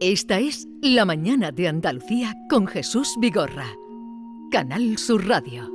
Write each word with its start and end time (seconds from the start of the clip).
Esta 0.00 0.38
es 0.38 0.68
La 0.82 1.06
Mañana 1.06 1.50
de 1.50 1.66
Andalucía 1.66 2.34
con 2.50 2.66
Jesús 2.66 3.14
Vigorra. 3.18 3.66
Canal 4.50 4.98
Sur 4.98 5.26
Radio. 5.26 5.70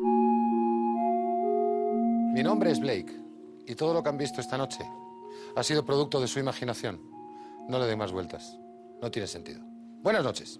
Mi 2.34 2.44
nombre 2.44 2.72
es 2.72 2.80
Blake 2.80 3.12
y 3.66 3.74
todo 3.74 3.94
lo 3.94 4.04
que 4.04 4.10
han 4.10 4.18
visto 4.18 4.40
esta 4.40 4.58
noche 4.58 4.84
ha 5.56 5.64
sido 5.64 5.84
producto 5.84 6.22
de 6.22 6.28
su 6.28 6.40
imaginación. 6.40 7.02
No 7.68 7.80
le 7.80 7.88
den 7.88 7.98
más 7.98 8.12
vueltas. 8.12 8.60
No 9.02 9.10
tiene 9.10 9.28
sentido. 9.28 9.62
Buenas 10.04 10.24
noches. 10.24 10.60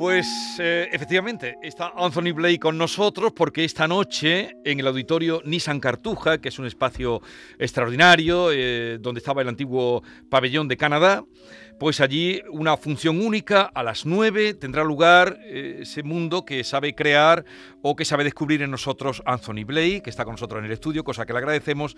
Pues 0.00 0.56
eh, 0.58 0.88
efectivamente, 0.92 1.58
está 1.62 1.92
Anthony 1.94 2.32
Blake 2.32 2.58
con 2.58 2.78
nosotros 2.78 3.34
porque 3.36 3.66
esta 3.66 3.86
noche 3.86 4.56
en 4.64 4.80
el 4.80 4.86
auditorio 4.86 5.42
Nissan 5.44 5.78
Cartuja, 5.78 6.38
que 6.38 6.48
es 6.48 6.58
un 6.58 6.64
espacio 6.64 7.20
extraordinario, 7.58 8.48
eh, 8.50 8.96
donde 8.98 9.18
estaba 9.18 9.42
el 9.42 9.48
antiguo 9.48 10.02
pabellón 10.30 10.68
de 10.68 10.78
Canadá, 10.78 11.22
pues 11.78 12.00
allí 12.00 12.40
una 12.50 12.78
función 12.78 13.20
única 13.20 13.64
a 13.74 13.82
las 13.82 14.06
9 14.06 14.54
tendrá 14.54 14.84
lugar 14.84 15.38
eh, 15.42 15.80
ese 15.82 16.02
mundo 16.02 16.46
que 16.46 16.64
sabe 16.64 16.94
crear 16.94 17.44
o 17.82 17.94
que 17.94 18.06
sabe 18.06 18.24
descubrir 18.24 18.62
en 18.62 18.70
nosotros 18.70 19.22
Anthony 19.26 19.64
Blake, 19.66 20.00
que 20.00 20.08
está 20.08 20.24
con 20.24 20.32
nosotros 20.32 20.60
en 20.60 20.64
el 20.64 20.72
estudio, 20.72 21.04
cosa 21.04 21.26
que 21.26 21.34
le 21.34 21.40
agradecemos 21.40 21.94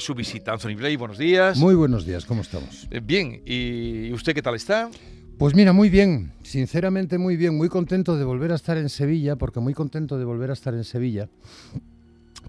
su 0.00 0.14
visita. 0.14 0.52
Anthony 0.52 0.74
Blake, 0.76 0.98
buenos 0.98 1.16
días. 1.16 1.56
Muy 1.56 1.74
buenos 1.74 2.04
días, 2.04 2.26
¿cómo 2.26 2.42
estamos? 2.42 2.86
bien, 3.04 3.40
¿y 3.46 4.12
usted 4.12 4.34
qué 4.34 4.42
tal 4.42 4.56
está? 4.56 4.90
Pues 5.38 5.54
mira, 5.54 5.72
muy 5.72 5.88
bien, 5.88 6.32
sinceramente 6.42 7.16
muy 7.16 7.36
bien, 7.36 7.56
muy 7.56 7.68
contento 7.68 8.16
de 8.16 8.24
volver 8.24 8.50
a 8.50 8.56
estar 8.56 8.76
en 8.76 8.88
Sevilla, 8.88 9.36
porque 9.36 9.60
muy 9.60 9.72
contento 9.72 10.18
de 10.18 10.24
volver 10.24 10.50
a 10.50 10.52
estar 10.52 10.74
en 10.74 10.82
Sevilla. 10.82 11.28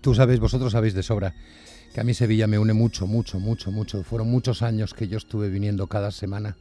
Tú 0.01 0.15
sabéis, 0.15 0.39
vosotros 0.39 0.71
sabéis 0.71 0.95
de 0.95 1.03
sobra, 1.03 1.35
que 1.93 2.01
a 2.01 2.03
mí 2.03 2.15
Sevilla 2.15 2.47
me 2.47 2.57
une 2.57 2.73
mucho, 2.73 3.05
mucho, 3.05 3.39
mucho, 3.39 3.71
mucho. 3.71 4.03
Fueron 4.03 4.31
muchos 4.31 4.63
años 4.63 4.95
que 4.95 5.07
yo 5.07 5.19
estuve 5.19 5.49
viniendo 5.49 5.85
cada 5.85 6.09
semana. 6.09 6.57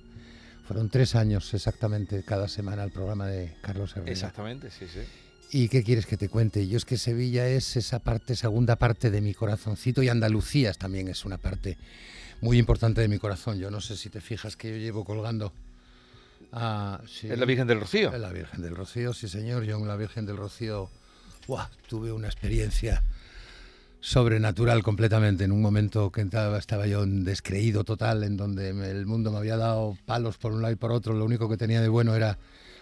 Fueron 0.66 0.90
tres 0.90 1.14
años 1.14 1.54
exactamente 1.54 2.22
cada 2.24 2.46
semana 2.46 2.82
al 2.82 2.90
programa 2.90 3.26
de 3.26 3.54
Carlos 3.62 3.96
Herrera. 3.96 4.12
Exactamente, 4.12 4.70
sí, 4.70 4.84
sí. 4.86 5.00
¿Y 5.50 5.68
qué 5.68 5.82
quieres 5.82 6.04
que 6.04 6.18
te 6.18 6.28
cuente? 6.28 6.68
Yo 6.68 6.76
es 6.76 6.84
que 6.84 6.98
Sevilla 6.98 7.48
es 7.48 7.74
esa 7.78 8.00
parte, 8.00 8.36
segunda 8.36 8.76
parte 8.76 9.10
de 9.10 9.22
mi 9.22 9.32
corazoncito 9.32 10.02
y 10.02 10.10
Andalucía 10.10 10.74
también 10.74 11.08
es 11.08 11.24
una 11.24 11.38
parte 11.38 11.78
muy 12.42 12.58
importante 12.58 13.00
de 13.00 13.08
mi 13.08 13.18
corazón. 13.18 13.58
Yo 13.58 13.70
no 13.70 13.80
sé 13.80 13.96
si 13.96 14.10
te 14.10 14.20
fijas 14.20 14.58
que 14.58 14.72
yo 14.72 14.76
llevo 14.76 15.06
colgando 15.06 15.54
Ah, 16.52 17.00
¿Es 17.04 17.38
la 17.38 17.44
Virgen 17.44 17.66
del 17.66 17.80
Rocío? 17.80 18.12
Es 18.12 18.20
la 18.20 18.32
Virgen 18.32 18.62
del 18.62 18.74
Rocío, 18.74 19.12
sí 19.12 19.28
señor. 19.28 19.64
Yo 19.64 19.76
en 19.76 19.86
la 19.86 19.96
Virgen 19.96 20.26
del 20.26 20.36
Rocío 20.36 20.90
tuve 21.88 22.12
una 22.12 22.26
experiencia 22.26 23.02
sobrenatural 24.00 24.82
completamente. 24.82 25.44
En 25.44 25.52
un 25.52 25.60
momento 25.60 26.10
que 26.10 26.22
estaba, 26.22 26.58
estaba 26.58 26.86
yo 26.86 27.04
descreído 27.06 27.84
total, 27.84 28.24
en 28.24 28.36
donde 28.36 28.70
el 28.70 29.06
mundo 29.06 29.30
me 29.30 29.38
había 29.38 29.56
dado 29.56 29.96
palos 30.06 30.38
por 30.38 30.52
un 30.52 30.62
lado 30.62 30.72
y 30.72 30.76
por 30.76 30.92
otro. 30.92 31.14
Lo 31.14 31.24
único 31.24 31.48
que 31.48 31.56
tenía 31.56 31.80
de 31.80 31.88
bueno 31.88 32.14
era 32.14 32.38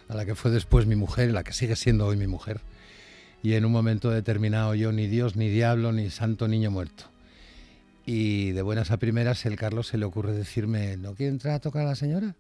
a 0.08 0.14
la 0.14 0.24
que 0.24 0.34
fue 0.34 0.50
después 0.50 0.86
mi 0.86 0.96
mujer, 0.96 1.32
la 1.32 1.42
que 1.42 1.52
sigue 1.52 1.76
siendo 1.76 2.06
hoy 2.06 2.16
mi 2.16 2.26
mujer. 2.26 2.60
Y 3.42 3.54
en 3.54 3.64
un 3.64 3.72
momento 3.72 4.10
determinado 4.10 4.74
yo 4.74 4.92
ni 4.92 5.06
Dios, 5.06 5.36
ni 5.36 5.48
diablo, 5.48 5.92
ni 5.92 6.10
santo 6.10 6.48
niño 6.48 6.70
muerto. 6.70 7.04
Y 8.04 8.52
de 8.52 8.62
buenas 8.62 8.92
a 8.92 8.98
primeras 8.98 9.44
el 9.46 9.56
Carlos 9.56 9.88
se 9.88 9.98
le 9.98 10.04
ocurre 10.04 10.32
decirme, 10.32 10.96
¿no 10.96 11.14
quiere 11.14 11.32
entrar 11.32 11.54
a 11.54 11.60
tocar 11.60 11.82
a 11.82 11.90
la 11.90 11.94
señora? 11.96 12.36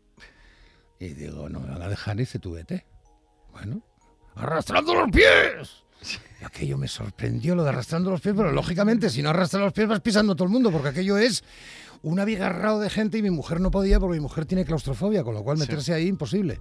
Y 0.98 1.08
digo, 1.08 1.48
no 1.48 1.60
me 1.60 1.68
van 1.68 1.82
a 1.82 1.88
dejar, 1.88 2.16
y 2.16 2.20
dice, 2.20 2.38
tú 2.38 2.52
vete. 2.52 2.86
Bueno, 3.52 3.82
arrastrando 4.34 4.94
los 4.94 5.10
pies. 5.10 5.84
Y 6.40 6.44
aquello 6.44 6.78
me 6.78 6.88
sorprendió 6.88 7.54
lo 7.54 7.64
de 7.64 7.70
arrastrando 7.70 8.10
los 8.10 8.20
pies, 8.20 8.34
pero 8.36 8.52
lógicamente 8.52 9.10
si 9.10 9.22
no 9.22 9.30
arrastras 9.30 9.62
los 9.62 9.72
pies 9.72 9.88
vas 9.88 10.00
pisando 10.00 10.34
todo 10.34 10.44
el 10.44 10.52
mundo, 10.52 10.70
porque 10.70 10.88
aquello 10.88 11.18
es 11.18 11.44
un 12.02 12.20
abigarrado 12.20 12.80
de 12.80 12.90
gente 12.90 13.18
y 13.18 13.22
mi 13.22 13.30
mujer 13.30 13.60
no 13.60 13.70
podía 13.70 13.98
porque 13.98 14.16
mi 14.16 14.22
mujer 14.22 14.46
tiene 14.46 14.64
claustrofobia, 14.64 15.24
con 15.24 15.34
lo 15.34 15.42
cual 15.42 15.58
meterse 15.58 15.92
ahí 15.92 16.06
imposible. 16.06 16.60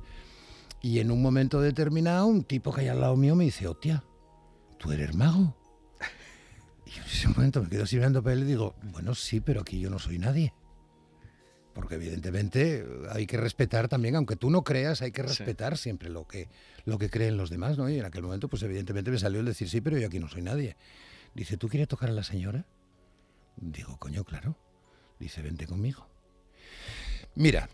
Y 0.82 1.00
en 1.00 1.12
un 1.12 1.22
momento 1.22 1.62
determinado 1.62 2.28
un 2.28 2.44
tipo 2.44 2.74
que 2.74 2.82
hay 2.82 2.88
al 2.90 3.02
lado 3.02 3.16
mío 3.16 3.36
me 3.36 3.46
dice, 3.46 3.68
hostia, 3.68 4.04
¿tú 4.78 4.92
eres 4.92 5.16
mago? 5.16 5.56
Y 6.86 6.92
yo 6.92 7.02
en 7.02 7.08
ese 7.08 7.28
momento 7.30 7.64
me 7.64 7.70
quedo 7.70 7.84
así 7.84 7.96
mirando 7.96 8.22
para 8.22 8.34
él 8.34 8.42
y 8.42 8.46
digo, 8.46 8.76
bueno, 8.84 9.16
sí, 9.16 9.42
pero 9.42 9.62
aquí 9.62 9.80
yo 9.80 9.90
no 9.90 9.98
soy 9.98 10.20
nadie 10.20 10.54
porque 11.76 11.96
evidentemente 11.96 12.86
hay 13.12 13.28
que 13.28 13.36
respetar 13.36 13.90
también, 13.90 14.16
aunque 14.16 14.38
tú 14.38 14.50
no 14.50 14.64
creas, 14.64 15.02
hay 15.02 15.12
que 15.12 15.22
respetar 15.22 15.78
siempre 15.78 16.10
lo 16.10 16.26
que, 16.26 16.48
lo 16.86 16.98
que 16.98 17.10
creen 17.10 17.36
los 17.36 17.50
demás, 17.50 17.78
¿no? 17.78 17.90
Y 17.90 18.00
en 18.00 18.06
aquel 18.06 18.24
momento, 18.24 18.48
pues 18.48 18.64
evidentemente 18.64 19.12
me 19.12 19.20
salió 19.20 19.42
el 19.42 19.46
decir, 19.46 19.70
sí, 19.70 19.82
pero 19.82 19.98
yo 19.98 20.08
aquí 20.08 20.18
no 20.18 20.30
soy 20.30 20.42
nadie. 20.42 20.78
Dice, 21.34 21.58
¿tú 21.58 21.68
quieres 21.68 21.90
tocar 21.90 22.10
a 22.10 22.14
la 22.14 22.24
señora? 22.24 22.66
Digo, 23.58 23.98
coño, 23.98 24.24
claro. 24.24 24.58
Dice, 25.20 25.42
vente 25.42 25.68
conmigo. 25.68 26.08
Mira, 27.36 27.70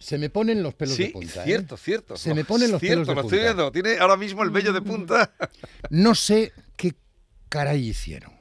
se 0.00 0.18
me 0.18 0.28
ponen 0.28 0.60
los 0.60 0.74
pelos 0.74 0.98
de 0.98 1.10
punta. 1.10 1.42
¿eh? 1.42 1.44
Cierto, 1.44 1.76
cierto. 1.76 2.16
Se 2.16 2.34
me 2.34 2.44
ponen 2.44 2.72
los 2.72 2.80
pelos 2.80 3.06
de 3.06 3.14
lo 3.14 3.22
punta. 3.22 3.36
Estoy 3.36 3.54
viendo. 3.54 3.70
Tiene 3.70 3.98
ahora 3.98 4.16
mismo 4.16 4.42
el 4.42 4.50
vello 4.50 4.72
de 4.72 4.82
punta. 4.82 5.32
No 5.90 6.16
sé 6.16 6.52
qué 6.76 6.94
caray 7.48 7.88
hicieron 7.88 8.33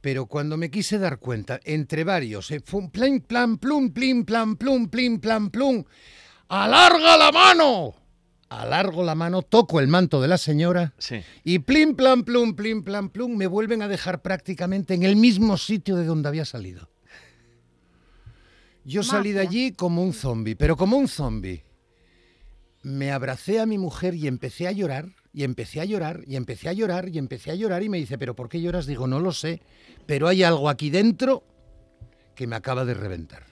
pero 0.00 0.26
cuando 0.26 0.56
me 0.56 0.70
quise 0.70 0.98
dar 0.98 1.18
cuenta, 1.18 1.60
entre 1.64 2.04
varios, 2.04 2.50
eh, 2.50 2.60
fue 2.64 2.80
un 2.80 2.90
plan, 2.90 3.20
plan, 3.20 3.58
plum, 3.58 3.90
plin, 3.90 4.24
plan, 4.24 4.56
plum, 4.56 4.88
plin, 4.88 5.18
plan, 5.18 5.50
plum, 5.50 5.84
¡alarga 6.48 7.16
la 7.16 7.32
mano! 7.32 7.94
Alargo 8.48 9.04
la 9.04 9.14
mano, 9.14 9.42
toco 9.42 9.78
el 9.78 9.88
manto 9.88 10.22
de 10.22 10.28
la 10.28 10.38
señora 10.38 10.94
y 11.44 11.58
plim, 11.58 11.94
plan, 11.94 12.24
plum, 12.24 12.54
plim, 12.54 12.82
plan, 12.82 13.10
plum, 13.10 13.36
me 13.36 13.46
vuelven 13.46 13.82
a 13.82 13.88
dejar 13.88 14.22
prácticamente 14.22 14.94
en 14.94 15.02
el 15.02 15.16
mismo 15.16 15.58
sitio 15.58 15.96
de 15.96 16.06
donde 16.06 16.28
había 16.28 16.46
salido. 16.46 16.88
Yo 18.84 19.02
salí 19.02 19.32
de 19.32 19.40
allí 19.40 19.72
como 19.72 20.02
un 20.02 20.14
zombi, 20.14 20.54
pero 20.54 20.78
como 20.78 20.96
un 20.96 21.08
zombi. 21.08 21.62
Me 22.82 23.10
abracé 23.12 23.60
a 23.60 23.66
mi 23.66 23.76
mujer 23.76 24.14
y 24.14 24.28
empecé 24.28 24.66
a 24.66 24.72
llorar 24.72 25.10
y 25.38 25.44
empecé 25.44 25.80
a 25.80 25.84
llorar, 25.84 26.24
y 26.26 26.34
empecé 26.34 26.68
a 26.68 26.72
llorar, 26.72 27.08
y 27.10 27.16
empecé 27.16 27.52
a 27.52 27.54
llorar, 27.54 27.84
y 27.84 27.88
me 27.88 27.98
dice, 27.98 28.18
¿pero 28.18 28.34
por 28.34 28.48
qué 28.48 28.60
lloras? 28.60 28.86
Digo, 28.86 29.06
no 29.06 29.20
lo 29.20 29.30
sé, 29.30 29.62
pero 30.04 30.26
hay 30.26 30.42
algo 30.42 30.68
aquí 30.68 30.90
dentro 30.90 31.44
que 32.34 32.48
me 32.48 32.56
acaba 32.56 32.84
de 32.84 32.94
reventar. 32.94 33.47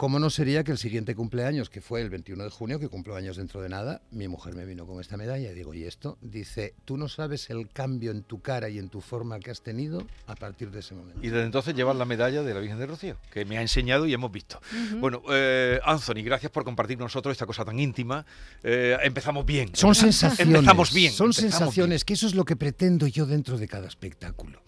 ¿Cómo 0.00 0.18
no 0.18 0.30
sería 0.30 0.64
que 0.64 0.72
el 0.72 0.78
siguiente 0.78 1.14
cumpleaños, 1.14 1.68
que 1.68 1.82
fue 1.82 2.00
el 2.00 2.08
21 2.08 2.44
de 2.44 2.48
junio, 2.48 2.80
que 2.80 2.88
cumplo 2.88 3.16
años 3.16 3.36
dentro 3.36 3.60
de 3.60 3.68
nada, 3.68 4.00
mi 4.10 4.28
mujer 4.28 4.54
me 4.54 4.64
vino 4.64 4.86
con 4.86 4.98
esta 4.98 5.18
medalla 5.18 5.50
y 5.50 5.54
digo, 5.54 5.74
¿y 5.74 5.84
esto? 5.84 6.16
Dice, 6.22 6.72
tú 6.86 6.96
no 6.96 7.06
sabes 7.06 7.50
el 7.50 7.68
cambio 7.68 8.10
en 8.10 8.22
tu 8.22 8.40
cara 8.40 8.70
y 8.70 8.78
en 8.78 8.88
tu 8.88 9.02
forma 9.02 9.38
que 9.40 9.50
has 9.50 9.60
tenido 9.60 10.06
a 10.26 10.36
partir 10.36 10.70
de 10.70 10.80
ese 10.80 10.94
momento. 10.94 11.20
Y 11.22 11.28
desde 11.28 11.44
entonces 11.44 11.74
llevas 11.74 11.96
la 11.96 12.06
medalla 12.06 12.42
de 12.42 12.54
la 12.54 12.60
Virgen 12.60 12.78
de 12.78 12.86
Rocío, 12.86 13.18
que 13.30 13.44
me 13.44 13.58
ha 13.58 13.60
enseñado 13.60 14.06
y 14.06 14.14
hemos 14.14 14.32
visto. 14.32 14.58
Bueno, 15.00 15.20
eh, 15.30 15.78
Anthony, 15.84 16.24
gracias 16.24 16.50
por 16.50 16.64
compartir 16.64 16.96
con 16.96 17.04
nosotros 17.04 17.32
esta 17.32 17.44
cosa 17.44 17.66
tan 17.66 17.78
íntima. 17.78 18.24
Eh, 18.62 18.96
empezamos 19.02 19.44
bien. 19.44 19.68
Son 19.74 19.94
sensaciones. 19.94 20.54
Empezamos 20.54 20.94
bien. 20.94 21.12
Son 21.12 21.34
sensaciones, 21.34 22.06
que 22.06 22.14
eso 22.14 22.26
es 22.26 22.34
lo 22.34 22.46
que 22.46 22.56
pretendo 22.56 23.06
yo 23.06 23.26
dentro 23.26 23.58
de 23.58 23.68
cada 23.68 23.86
espectáculo. 23.86 24.62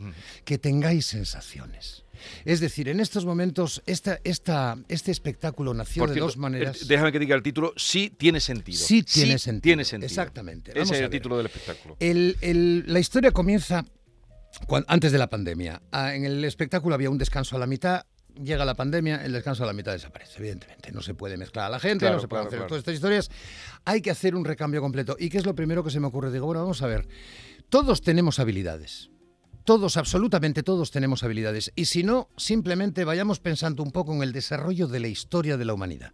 Que 0.44 0.58
tengáis 0.58 1.06
sensaciones. 1.06 2.04
Es 2.44 2.60
decir, 2.60 2.88
en 2.88 3.00
estos 3.00 3.24
momentos, 3.24 3.82
esta, 3.86 4.20
esta, 4.24 4.76
este 4.88 5.10
espectáculo 5.10 5.74
nació 5.74 6.06
de 6.06 6.20
dos 6.20 6.36
maneras. 6.36 6.86
déjame 6.86 7.12
que 7.12 7.18
diga 7.18 7.36
el 7.36 7.42
título, 7.42 7.72
sí 7.76 8.10
tiene 8.10 8.40
sentido. 8.40 8.78
Sí 8.78 9.02
tiene, 9.02 9.38
sentido. 9.38 9.62
tiene 9.62 9.84
sentido. 9.84 10.06
Exactamente. 10.06 10.72
Ese 10.74 10.94
es 10.94 11.00
el 11.00 11.10
título 11.10 11.36
del 11.36 11.46
espectáculo. 11.46 11.96
la 12.00 12.98
historia 12.98 13.30
comienza 13.30 13.84
antes 14.86 15.12
de 15.12 15.18
la 15.18 15.28
pandemia. 15.28 15.82
Ah, 15.92 16.14
en 16.14 16.24
el 16.24 16.44
espectáculo 16.44 16.94
había 16.94 17.10
un 17.10 17.18
descanso 17.18 17.56
a 17.56 17.58
la 17.58 17.66
mitad, 17.66 18.04
llega 18.40 18.64
la 18.64 18.74
pandemia, 18.74 19.24
el 19.24 19.32
descanso 19.32 19.64
a 19.64 19.66
la 19.66 19.72
mitad 19.72 19.92
desaparece, 19.92 20.38
evidentemente. 20.38 20.92
No 20.92 21.02
se 21.02 21.14
puede 21.14 21.36
mezclar 21.36 21.66
a 21.66 21.70
la 21.70 21.80
gente, 21.80 22.10
no 22.10 22.20
se 22.20 22.28
puede 22.28 22.44
hacer 22.44 22.66
todas 22.66 22.80
estas 22.80 22.94
historias. 22.94 23.30
Hay 23.84 24.00
que 24.02 24.10
hacer 24.10 24.34
un 24.34 24.44
recambio 24.44 24.80
completo. 24.80 25.16
¿Y 25.18 25.30
qué 25.30 25.38
es 25.38 25.46
lo 25.46 25.54
primero 25.54 25.82
que 25.84 25.90
se 25.90 26.00
me 26.00 26.06
ocurre? 26.06 26.30
Digo, 26.30 26.46
bueno, 26.46 26.60
vamos 26.60 26.82
a 26.82 26.86
ver. 26.86 27.06
Todos 27.68 28.02
tenemos 28.02 28.38
habilidades. 28.38 29.11
Todos, 29.64 29.96
absolutamente 29.96 30.62
todos 30.62 30.90
tenemos 30.90 31.22
habilidades. 31.22 31.72
Y 31.76 31.86
si 31.86 32.02
no, 32.02 32.28
simplemente 32.36 33.04
vayamos 33.04 33.40
pensando 33.40 33.82
un 33.82 33.92
poco 33.92 34.14
en 34.14 34.22
el 34.22 34.32
desarrollo 34.32 34.88
de 34.88 35.00
la 35.00 35.08
historia 35.08 35.56
de 35.56 35.64
la 35.64 35.74
humanidad. 35.74 36.12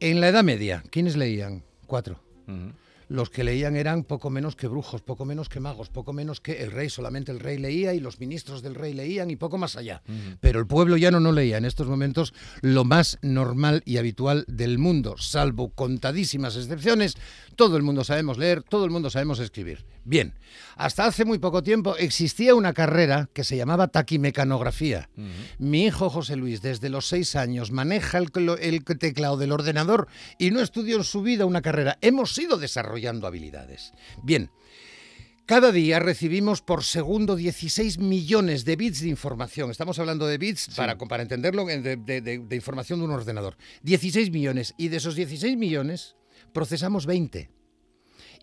En 0.00 0.20
la 0.20 0.28
Edad 0.28 0.44
Media, 0.44 0.82
¿quiénes 0.90 1.16
leían? 1.16 1.64
Cuatro 1.86 2.22
los 3.10 3.28
que 3.28 3.42
leían 3.42 3.74
eran 3.74 4.04
poco 4.04 4.30
menos 4.30 4.54
que 4.54 4.68
brujos, 4.68 5.02
poco 5.02 5.24
menos 5.24 5.48
que 5.48 5.58
magos, 5.58 5.88
poco 5.88 6.12
menos 6.12 6.40
que 6.40 6.62
el 6.62 6.70
rey, 6.70 6.88
solamente 6.88 7.32
el 7.32 7.40
rey 7.40 7.58
leía 7.58 7.92
y 7.92 7.98
los 7.98 8.20
ministros 8.20 8.62
del 8.62 8.76
rey 8.76 8.94
leían 8.94 9.30
y 9.30 9.36
poco 9.36 9.58
más 9.58 9.74
allá. 9.74 10.00
Pero 10.40 10.60
el 10.60 10.68
pueblo 10.68 10.96
ya 10.96 11.10
no 11.10 11.32
leía 11.32 11.58
en 11.58 11.64
estos 11.64 11.88
momentos 11.88 12.32
lo 12.60 12.84
más 12.84 13.18
normal 13.20 13.82
y 13.84 13.96
habitual 13.96 14.44
del 14.46 14.78
mundo, 14.78 15.16
salvo 15.18 15.70
contadísimas 15.70 16.56
excepciones, 16.56 17.16
todo 17.56 17.76
el 17.76 17.82
mundo 17.82 18.04
sabemos 18.04 18.38
leer, 18.38 18.62
todo 18.62 18.84
el 18.84 18.92
mundo 18.92 19.10
sabemos 19.10 19.40
escribir. 19.40 19.84
Bien, 20.04 20.32
hasta 20.76 21.04
hace 21.04 21.24
muy 21.24 21.38
poco 21.38 21.62
tiempo 21.62 21.96
existía 21.96 22.54
una 22.54 22.72
carrera 22.72 23.28
que 23.34 23.44
se 23.44 23.56
llamaba 23.56 23.88
taquimecanografía. 23.88 25.10
Mi 25.58 25.84
hijo 25.84 26.10
José 26.10 26.36
Luis, 26.36 26.62
desde 26.62 26.88
los 26.88 27.06
seis 27.06 27.36
años, 27.36 27.70
maneja 27.70 28.18
el, 28.18 28.30
el 28.60 28.84
teclado 28.84 29.36
del 29.36 29.52
ordenador 29.52 30.08
y 30.38 30.52
no 30.52 30.60
estudió 30.60 30.96
en 30.96 31.04
su 31.04 31.22
vida 31.22 31.44
una 31.44 31.60
carrera. 31.60 31.98
Hemos 32.00 32.34
sido 32.34 32.56
desarrollados 32.56 32.99
desarrollando 33.00 33.26
habilidades. 33.26 33.92
Bien, 34.22 34.50
cada 35.46 35.72
día 35.72 35.98
recibimos 35.98 36.60
por 36.62 36.84
segundo 36.84 37.34
16 37.36 37.98
millones 37.98 38.64
de 38.64 38.76
bits 38.76 39.00
de 39.00 39.08
información. 39.08 39.70
Estamos 39.70 39.98
hablando 39.98 40.26
de 40.26 40.38
bits 40.38 40.68
para, 40.76 40.96
para 40.96 41.22
entenderlo 41.22 41.64
de, 41.64 41.80
de- 41.80 42.20
de- 42.20 42.38
de 42.38 42.56
información 42.56 42.98
de 43.00 43.06
un 43.06 43.10
ordenador. 43.10 43.56
16 43.82 44.30
millones. 44.30 44.74
Y 44.76 44.88
de 44.88 44.98
esos 44.98 45.14
16 45.16 45.56
millones 45.56 46.14
procesamos 46.52 47.06
20. 47.06 47.50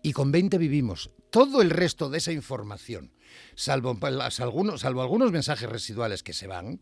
Y 0.02 0.12
con 0.12 0.30
20 0.32 0.58
vivimos. 0.58 1.10
Todo 1.30 1.60
el 1.62 1.70
resto 1.70 2.08
de 2.10 2.18
esa 2.18 2.32
información, 2.32 3.10
salvo, 3.54 3.98
salvo 4.38 5.02
algunos 5.02 5.32
mensajes 5.32 5.68
residuales 5.68 6.22
que 6.22 6.32
se 6.32 6.46
van, 6.46 6.80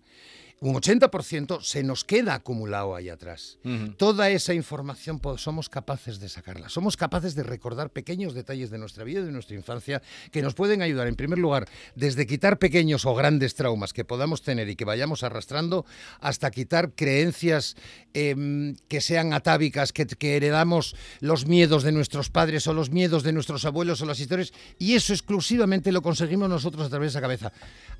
un 0.60 0.74
80% 0.74 1.60
se 1.62 1.82
nos 1.82 2.02
queda 2.04 2.34
acumulado 2.34 2.94
ahí 2.96 3.10
atrás. 3.10 3.58
Toda 3.98 4.30
esa 4.30 4.54
información 4.54 5.20
po- 5.20 5.36
somos 5.36 5.68
capaces 5.68 6.18
de 6.18 6.30
sacarla. 6.30 6.70
Somos 6.70 6.96
capaces 6.96 7.34
de 7.34 7.42
recordar 7.42 7.90
pequeños 7.90 8.32
detalles 8.32 8.70
de 8.70 8.78
nuestra 8.78 9.04
vida 9.04 9.20
y 9.20 9.24
de 9.24 9.32
nuestra 9.32 9.54
infancia 9.54 10.00
que 10.32 10.40
nos 10.40 10.54
pueden 10.54 10.80
ayudar, 10.80 11.08
en 11.08 11.14
primer 11.14 11.38
lugar, 11.38 11.68
desde 11.94 12.26
quitar 12.26 12.58
pequeños 12.58 13.04
o 13.04 13.14
grandes 13.14 13.54
traumas 13.54 13.92
que 13.92 14.06
podamos 14.06 14.40
tener 14.42 14.68
y 14.70 14.76
que 14.76 14.86
vayamos 14.86 15.22
arrastrando, 15.24 15.84
hasta 16.20 16.50
quitar 16.50 16.92
creencias 16.94 17.76
em, 18.14 18.76
que 18.88 19.02
sean 19.02 19.34
atávicas, 19.34 19.92
que, 19.92 20.06
que 20.06 20.36
heredamos 20.36 20.96
los 21.20 21.46
miedos 21.46 21.82
de 21.82 21.92
nuestros 21.92 22.30
padres 22.30 22.66
o 22.66 22.72
los 22.72 22.90
miedos 22.90 23.22
de 23.24 23.32
nuestros 23.32 23.66
abuelos 23.66 24.00
o 24.00 24.06
las 24.06 24.20
historias. 24.20 24.52
Y 24.78 24.94
eso 24.94 25.12
exclusivamente 25.12 25.92
lo 25.92 26.00
conseguimos 26.00 26.48
nosotros 26.48 26.86
a 26.86 26.88
través 26.88 27.12
de 27.12 27.18
esa 27.18 27.20
cabeza. 27.20 27.52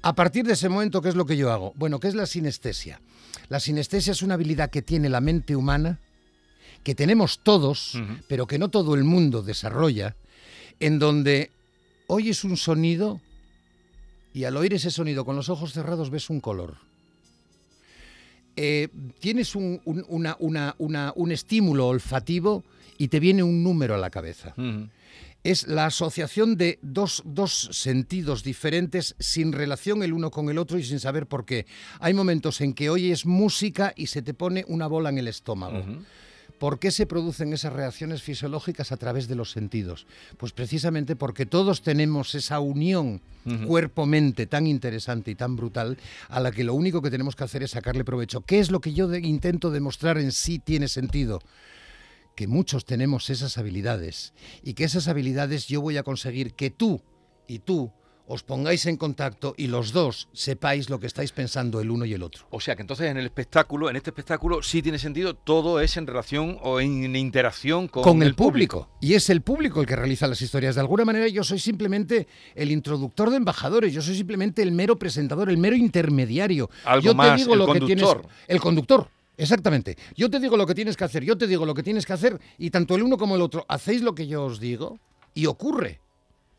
A 0.03 0.15
partir 0.15 0.47
de 0.47 0.55
ese 0.55 0.69
momento, 0.71 1.03
¿qué 1.03 1.11
es 1.11 1.15
lo 1.17 1.27
que 1.27 1.37
yo 1.37 1.53
hago? 1.53 1.73
Bueno, 1.77 2.01
¿qué 2.01 2.09
es 2.09 2.15
la 2.15 2.27
sinestesia? 2.47 3.01
La 3.49 3.61
sinestesia 3.61 4.13
es 4.13 4.23
una 4.23 4.35
habilidad 4.35 4.71
que 4.71 4.83
tiene 4.83 5.09
la 5.09 5.21
mente 5.21 5.57
humana, 5.57 5.99
que 6.85 6.95
tenemos 6.95 7.41
todos, 7.41 8.01
pero 8.29 8.47
que 8.47 8.59
no 8.59 8.69
todo 8.69 8.95
el 8.95 9.03
mundo 9.03 9.43
desarrolla, 9.43 10.15
en 10.79 10.99
donde 10.99 11.51
oyes 12.07 12.45
un 12.45 12.57
sonido 12.57 13.21
y 14.33 14.45
al 14.45 14.57
oír 14.57 14.75
ese 14.75 14.91
sonido 14.91 15.25
con 15.25 15.35
los 15.35 15.49
ojos 15.49 15.73
cerrados 15.73 16.11
ves 16.11 16.31
un 16.31 16.41
color. 16.41 16.77
Eh, 18.57 18.89
tienes 19.21 19.55
un, 19.55 19.81
un- 19.85 20.05
una- 20.09 20.37
una- 20.41 20.75
una- 20.79 21.13
un 21.15 21.31
estímulo 21.33 21.89
olfativo 21.89 22.65
y 22.99 23.09
te 23.09 23.21
viene 23.21 23.43
un 23.43 23.63
número 23.63 23.95
a 23.95 23.99
la 23.99 24.09
cabeza 24.11 24.55
es 25.45 25.69
la 25.69 25.87
asociación 25.87 26.57
de 26.57 26.79
dos, 26.83 27.23
dos 27.25 27.69
sentidos 27.71 28.43
diferentes 28.43 29.15
sin 29.21 29.53
relación 29.53 30.03
el 30.03 30.13
uno 30.13 30.31
con 30.33 30.49
el 30.51 30.59
otro 30.59 30.77
y 30.79 30.83
sin 30.83 30.99
saber 30.99 31.27
por 31.27 31.45
qué. 31.45 31.67
Hay 32.01 32.15
momentos 32.15 32.61
en 32.63 32.73
que 32.75 32.91
oyes 32.91 33.27
música 33.27 33.93
y 33.95 34.07
se 34.09 34.23
te 34.23 34.35
pone 34.35 34.65
una 34.67 34.89
bola 34.89 35.11
en 35.11 35.19
el 35.19 35.29
estómago. 35.29 35.85
¿Por 36.59 36.79
qué 36.79 36.91
se 36.91 37.07
producen 37.07 37.53
esas 37.53 37.73
reacciones 37.73 38.23
fisiológicas 38.23 38.91
a 38.93 38.97
través 38.97 39.29
de 39.29 39.35
los 39.35 39.51
sentidos? 39.51 40.07
Pues 40.39 40.53
precisamente 40.53 41.15
porque 41.17 41.45
todos 41.47 41.83
tenemos 41.83 42.35
esa 42.35 42.61
unión 42.61 43.21
cuerpo-mente 43.67 44.47
tan 44.47 44.67
interesante 44.67 45.31
y 45.31 45.35
tan 45.35 45.55
brutal 45.55 45.99
a 46.29 46.41
la 46.41 46.51
que 46.51 46.65
lo 46.65 46.75
único 46.75 47.03
que 47.03 47.11
tenemos 47.11 47.37
que 47.37 47.45
hacer 47.45 47.63
es 47.63 47.73
sacarle 47.73 48.05
provecho. 48.05 48.41
¿Qué 48.41 48.59
es 48.59 48.71
lo 48.71 48.81
que 48.81 48.93
yo 48.93 49.07
de- 49.07 49.21
intento 49.21 49.71
demostrar 49.71 50.19
en 50.19 50.33
sí 50.33 50.59
tiene 50.59 50.89
sentido? 50.89 51.41
que 52.35 52.47
muchos 52.47 52.85
tenemos 52.85 53.31
esas 53.31 53.57
habilidades 53.57 54.35
y 54.63 54.75
que 54.75 54.85
esas 54.85 55.09
habilidades 55.09 55.69
yo 55.69 55.81
voy 55.81 55.97
a 55.97 56.03
conseguir 56.03 56.53
que 56.53 56.69
tú 56.69 57.01
y 57.49 57.61
tú 57.61 57.91
os 58.27 58.43
pongáis 58.43 58.87
en 58.87 58.97
contacto 58.97 59.55
y 59.57 59.69
los 59.69 59.93
dos 59.93 60.29
sepáis 60.33 60.91
lo 60.91 60.99
que 60.99 61.07
estáis 61.07 61.33
pensando 61.33 61.81
el 61.81 61.91
uno 61.91 62.05
y 62.05 62.13
el 62.13 62.23
otro. 62.23 62.47
O 62.51 62.61
sea 62.61 62.77
que 62.77 62.83
entonces 62.83 63.11
en 63.11 63.17
el 63.17 63.27
espectáculo, 63.27 63.89
en 63.91 63.97
este 63.97 64.11
espectáculo, 64.11 64.63
sí 64.63 64.83
tiene 64.83 64.99
sentido, 64.99 65.35
todo 65.35 65.81
es 65.81 65.97
en 65.97 66.07
relación 66.07 66.59
o 66.63 66.81
en 66.81 67.15
interacción 67.17 67.89
con, 67.89 68.03
Con, 68.03 68.23
el 68.23 68.35
público. 68.35 68.89
Y 69.01 69.15
es 69.15 69.31
el 69.31 69.43
público 69.43 69.81
el 69.81 69.87
que 69.87 69.97
realiza 69.97 70.27
las 70.27 70.43
historias. 70.43 70.75
De 70.75 70.81
alguna 70.81 71.05
manera 71.05 71.29
yo 71.29 71.45
soy 71.45 71.59
simplemente 71.59 72.27
el 72.55 72.71
introductor 72.71 73.31
de 73.31 73.37
embajadores, 73.37 73.93
yo 73.93 74.03
soy 74.03 74.17
simplemente 74.17 74.63
el 74.63 74.73
mero 74.73 74.97
presentador, 74.97 75.49
el 75.49 75.59
mero 75.59 75.77
intermediario. 75.77 76.69
Algo 76.85 77.05
yo 77.05 77.15
más, 77.15 77.31
te 77.31 77.37
digo 77.37 77.53
el 77.55 77.59
lo 77.61 77.67
que 77.67 77.81
conductor. 77.81 78.21
tienes. 78.23 78.37
El 78.49 78.61
conductor. 78.61 79.09
Exactamente. 79.39 79.97
Yo 80.17 80.31
te 80.31 80.41
digo 80.41 80.57
lo 80.57 80.67
que 80.67 80.75
tienes 80.75 80.97
que 80.97 81.05
hacer, 81.05 81.23
yo 81.23 81.37
te 81.37 81.47
digo 81.47 81.67
lo 81.67 81.75
que 81.75 81.83
tienes 81.83 82.07
que 82.07 82.13
hacer 82.13 82.41
y 82.59 82.71
tanto 82.71 82.95
el 82.95 83.03
uno 83.03 83.19
como 83.19 83.37
el 83.37 83.43
otro 83.43 83.67
hacéis 83.69 84.03
lo 84.03 84.15
que 84.15 84.27
yo 84.27 84.45
os 84.45 84.61
digo 84.61 84.99
y 85.35 85.47
ocurre. 85.47 86.01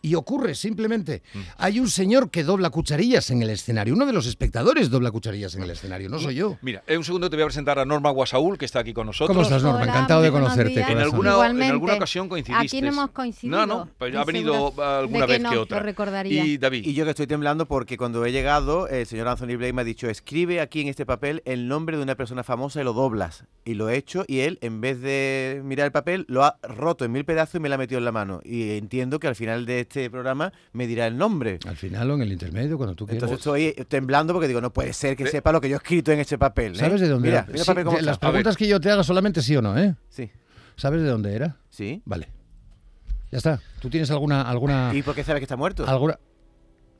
Y 0.02 0.16
ocurre 0.16 0.56
simplemente. 0.56 1.24
Mm. 1.34 1.40
Hay 1.58 1.80
un 1.80 1.90
señor 1.90 2.30
que 2.30 2.44
dobla 2.44 2.70
cucharillas 2.70 3.30
en 3.32 3.42
el 3.42 3.50
escenario. 3.50 3.94
Uno 3.94 4.06
de 4.06 4.14
los 4.14 4.28
espectadores 4.28 4.90
dobla 4.90 5.12
cucharillas 5.12 5.56
en 5.56 5.64
el 5.64 5.72
escenario, 5.72 6.10
no 6.10 6.20
soy 6.20 6.36
yo. 6.36 6.58
Mira, 6.62 6.84
en 6.88 7.00
un 7.00 7.04
segundo 7.04 7.30
te 7.30 7.36
voy 7.36 7.44
a 7.44 7.46
presentar 7.48 7.80
a 7.80 7.86
Norma 7.86 8.12
Guasaúl, 8.12 8.58
que 8.58 8.66
está 8.66 8.80
aquí 8.80 8.94
con 8.94 9.08
nosotros. 9.08 9.36
¿Cómo 9.36 9.42
estás, 9.42 9.64
Norma? 9.64 9.82
Hola, 9.82 9.92
Encantado 9.92 10.22
de 10.22 10.32
conocerte. 10.32 10.82
En 10.82 10.98
alguna, 11.00 11.48
en 11.50 11.64
alguna 11.64 11.96
ocasión 11.96 12.30
coincidiste. 12.30 12.78
Aquí 12.78 12.82
no 12.82 12.90
hemos 12.90 13.10
coincidido. 13.12 13.58
No, 13.58 13.66
no, 13.66 13.90
pero 13.98 14.20
ha 14.20 14.26
venido 14.26 14.74
alguna 14.82 15.26
que 15.26 15.34
vez 15.34 15.42
no, 15.42 15.50
que 15.50 15.56
lo 15.56 15.62
otra. 15.64 15.80
recordaría. 15.80 16.46
Y 16.46 16.58
David. 16.58 16.86
Y 16.86 16.94
yo 16.94 17.04
que 17.04 17.12
estoy 17.12 17.28
temblando 17.28 17.68
porque 17.68 17.98
cuando 17.98 18.26
he 18.26 18.32
llegado, 18.32 18.88
el 18.88 19.06
señor 19.06 19.28
Anthony 19.28 19.58
Blake 19.58 19.74
me 19.74 19.82
ha 19.82 19.86
dicho, 19.86 20.10
escribe 20.10 20.62
aquí 20.62 20.82
en 20.82 20.88
este 20.88 21.06
papel 21.06 21.42
el 21.46 21.68
nombre 21.68 21.98
de 21.98 22.04
una 22.04 22.16
persona 22.16 22.44
famosa 22.44 22.82
y 22.82 22.84
lo 22.84 22.94
doblas. 22.94 23.46
Y 23.66 23.74
lo 23.74 23.90
he 23.90 23.98
hecho 23.98 24.24
y 24.28 24.40
él, 24.40 24.60
en 24.62 24.80
vez 24.80 25.02
de 25.02 25.62
mirar 25.64 25.86
el 25.86 25.92
papel, 25.92 26.26
lo 26.30 26.46
ha 26.46 26.58
roto 26.64 27.04
en 27.04 27.12
mil 27.12 27.26
pedazos 27.26 27.56
y 27.56 27.60
me 27.60 27.70
lo 27.70 27.76
ha 27.76 27.78
metido 27.78 27.98
en 27.98 28.06
la 28.06 28.12
mano. 28.12 28.40
Y 28.44 28.78
entiendo 28.78 29.20
que 29.20 29.28
al 29.28 29.36
final 29.36 29.66
de 29.66 29.87
este 29.88 30.10
programa 30.10 30.52
me 30.74 30.86
dirá 30.88 31.08
el 31.08 31.18
nombre. 31.18 31.60
Al 31.68 31.76
final 31.78 32.12
o 32.12 32.16
en 32.16 32.22
el 32.22 32.32
intermedio, 32.32 32.78
cuando 32.78 32.96
tú 32.96 33.06
quieras. 33.08 33.24
Entonces 33.32 33.40
estoy 33.74 33.86
temblando 33.88 34.34
porque 34.34 34.48
digo, 34.48 34.62
no 34.62 34.72
puede 34.72 34.94
ser 34.94 35.16
que 35.16 35.24
Ve- 35.24 35.32
sepa 35.32 35.52
lo 35.52 35.62
que 35.62 35.70
yo 35.70 35.76
he 35.76 35.78
escrito 35.78 36.12
en 36.12 36.20
este 36.20 36.38
papel. 36.38 36.74
¿eh? 36.74 36.78
¿Sabes 36.78 37.02
de 37.02 37.08
dónde 37.08 37.30
Mira, 37.30 37.40
era? 37.40 37.48
mira 37.48 37.58
el 37.60 37.64
Sí, 37.64 37.68
papel 37.68 37.84
cómo 37.86 37.96
de- 37.98 38.02
está. 38.02 38.12
las 38.12 38.20
preguntas 38.20 38.58
que 38.58 38.68
yo 38.68 38.80
te 38.80 38.92
haga 38.92 39.04
solamente 39.04 39.42
sí 39.42 39.56
o 39.56 39.62
no, 39.62 39.78
¿eh? 39.78 39.96
Sí, 40.10 40.30
¿Sabes 40.76 41.02
de 41.02 41.08
dónde 41.10 41.34
era? 41.36 41.58
sí. 41.70 42.02
Vale. 42.06 42.30
Ya 43.32 43.40
está. 43.40 43.60
¿Tú 43.82 43.90
tienes 43.90 44.10
alguna 44.12 44.42
alguna 44.44 44.92
¿Y 44.94 45.02
por 45.04 45.14
qué 45.14 45.22
sabe 45.24 45.40
que 45.40 45.44
está 45.44 45.58
muerto? 45.58 45.86
alguna 45.86 46.18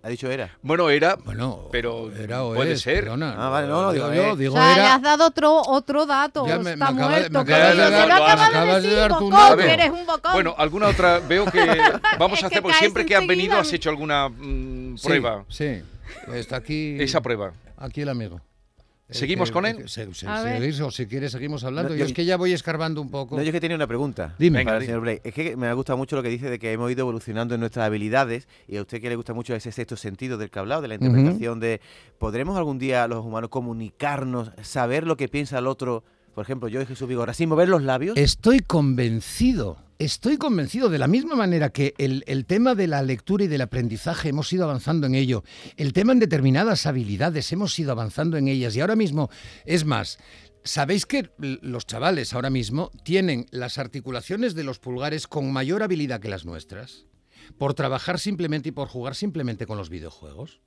Ha 0.04 0.10
dicho 0.10 0.30
era. 0.32 0.52
Bueno, 0.62 0.90
era. 0.90 1.16
bueno, 1.16 1.68
Pero 1.72 2.12
era 2.16 2.44
o 2.44 2.54
puede 2.54 2.74
es, 2.74 2.82
ser. 2.82 3.04
perdona. 3.04 3.36
Ah, 3.38 3.50
vale, 3.50 3.68
no, 3.68 3.82
no, 3.82 3.92
digo, 3.92 4.14
yo, 4.14 4.36
digo 4.38 4.54
o 4.54 4.58
sea, 4.58 4.76
le 4.76 4.82
has 4.84 5.02
dado 5.02 5.26
otro, 5.28 5.62
otro 5.64 6.06
dato. 6.06 6.48
Ya 6.48 6.60
me- 6.60 6.72
Está 6.74 6.92
me 6.92 6.98
acaba 7.02 7.16
de- 7.16 7.30
muerto. 7.30 7.32
me 7.46 7.54
acabas 7.56 7.76
de 7.76 7.92
dar- 7.92 8.12
acabas 8.42 8.84
de 8.84 8.90
de 8.90 9.08
tu 9.08 9.14
bocón, 9.16 9.32
dato. 9.32 9.58
que 9.58 9.74
eres 9.74 9.90
un 9.90 10.06
bocón. 10.06 10.32
Bueno, 10.34 10.56
alguna 10.58 10.88
otra. 10.88 11.20
Veo 11.20 11.46
que 11.46 11.60
vamos 12.20 12.38
Es 12.38 12.44
a 12.44 12.48
hacer, 12.48 12.62
porque 12.62 12.78
siempre 12.78 13.06
que 13.06 13.16
han 13.16 13.28
venido 13.28 13.58
has 13.58 13.74
hecho 13.74 13.90
alguna 13.90 14.30
mm, 14.30 14.98
Sí, 14.98 15.08
prueba. 15.08 15.44
Sí. 15.50 15.82
Está 16.34 16.58
aquí 16.58 16.96
Esa 17.02 17.20
prueba. 17.22 17.52
aquí 17.78 18.02
el 18.02 18.10
amigo. 18.10 18.40
¿Seguimos 19.10 19.52
con 19.52 19.66
él? 19.66 19.88
se- 19.88 20.14
se- 20.14 20.28
seguís, 20.28 20.80
o 20.82 20.92
si 20.92 21.06
quieres 21.08 21.32
seguimos 21.32 21.64
hablando. 21.64 21.90
No, 21.90 21.96
yo 21.96 22.00
yo- 22.00 22.06
es 22.08 22.14
que 22.14 22.26
ya 22.26 22.36
voy 22.36 22.52
escarbando 22.52 23.02
un 23.02 23.10
poco. 23.10 23.38
No, 23.38 23.42
yo 23.42 23.48
es 23.50 23.54
que 23.54 23.62
tenía 23.62 23.76
una 23.76 23.88
pregunta. 23.88 24.36
Dime. 24.38 24.58
Venga, 24.60 24.70
para 24.72 24.78
el 24.80 24.86
señor 24.86 25.00
Blake. 25.02 25.22
Es 25.24 25.34
que 25.34 25.56
me 25.56 25.68
ha 25.68 25.74
gustado 25.74 25.98
mucho 25.98 26.16
lo 26.18 26.24
que 26.24 26.30
dice 26.30 26.50
de 26.50 26.60
que 26.60 26.74
hemos 26.74 26.92
ido 26.92 27.02
evolucionando 27.02 27.54
en 27.54 27.62
nuestras 27.62 27.86
habilidades 27.86 28.48
y 28.68 28.76
a 28.78 28.82
usted 28.82 29.00
que 29.02 29.08
le 29.10 29.16
gusta 29.16 29.34
mucho 29.34 29.56
ese 29.56 29.72
sexto 29.72 29.96
sentido 29.96 30.38
del 30.38 30.50
que 30.50 30.60
ha 30.60 30.62
hablado, 30.62 30.82
de 30.82 30.90
la 30.90 30.96
interpretación 30.96 31.60
de 31.62 31.80
¿podremos 32.18 32.58
algún 32.58 32.80
día 32.80 33.08
los 33.08 33.24
humanos 33.26 33.50
comunicarnos, 33.50 34.52
saber 34.62 35.06
lo 35.08 35.16
que 35.16 35.30
piensa 35.30 35.60
el 35.60 35.68
otro? 35.68 36.04
Por 36.36 36.44
ejemplo, 36.44 36.68
yo 36.68 36.82
y 36.82 36.86
Jesús 36.86 37.08
Vigorra, 37.08 37.34
sin 37.34 37.50
mover 37.50 37.70
los 37.70 37.82
labios. 37.84 38.18
Estoy 38.18 38.60
convencido, 38.60 39.78
estoy 40.00 40.38
convencido 40.38 40.90
de 40.90 41.00
la 41.00 41.08
misma 41.08 41.36
manera 41.36 41.70
que 41.70 41.94
el, 41.98 42.24
el 42.28 42.46
tema 42.46 42.76
de 42.76 42.88
la 42.88 43.02
lectura 43.02 43.46
y 43.46 43.48
del 43.48 43.62
aprendizaje 43.62 44.30
hemos 44.30 44.52
ido 44.54 44.64
avanzando 44.64 45.08
en 45.08 45.16
ello, 45.16 45.44
el 45.76 45.94
tema 45.94 46.14
en 46.14 46.20
determinadas 46.20 46.86
habilidades 46.86 47.52
hemos 47.52 47.78
ido 47.80 47.92
avanzando 47.92 48.38
en 48.38 48.48
ellas. 48.48 48.76
Y 48.76 48.82
ahora 48.82 48.96
mismo, 48.96 49.30
es 49.66 49.86
más, 49.86 50.20
sabéis 50.64 51.06
que 51.06 51.30
los 51.38 51.86
chavales 51.86 52.34
ahora 52.34 52.50
mismo 52.50 52.92
tienen 53.04 53.46
las 53.52 53.78
articulaciones 53.78 54.54
de 54.54 54.64
los 54.64 54.80
pulgares 54.80 55.28
con 55.28 55.52
mayor 55.52 55.84
habilidad 55.84 56.20
que 56.20 56.30
las 56.30 56.46
nuestras 56.46 57.06
por 57.58 57.74
trabajar 57.74 58.20
simplemente 58.20 58.70
y 58.70 58.72
por 58.72 58.88
jugar 58.88 59.16
simplemente 59.16 59.66
con 59.66 59.78
los 59.78 59.90
videojuegos. 59.90 60.60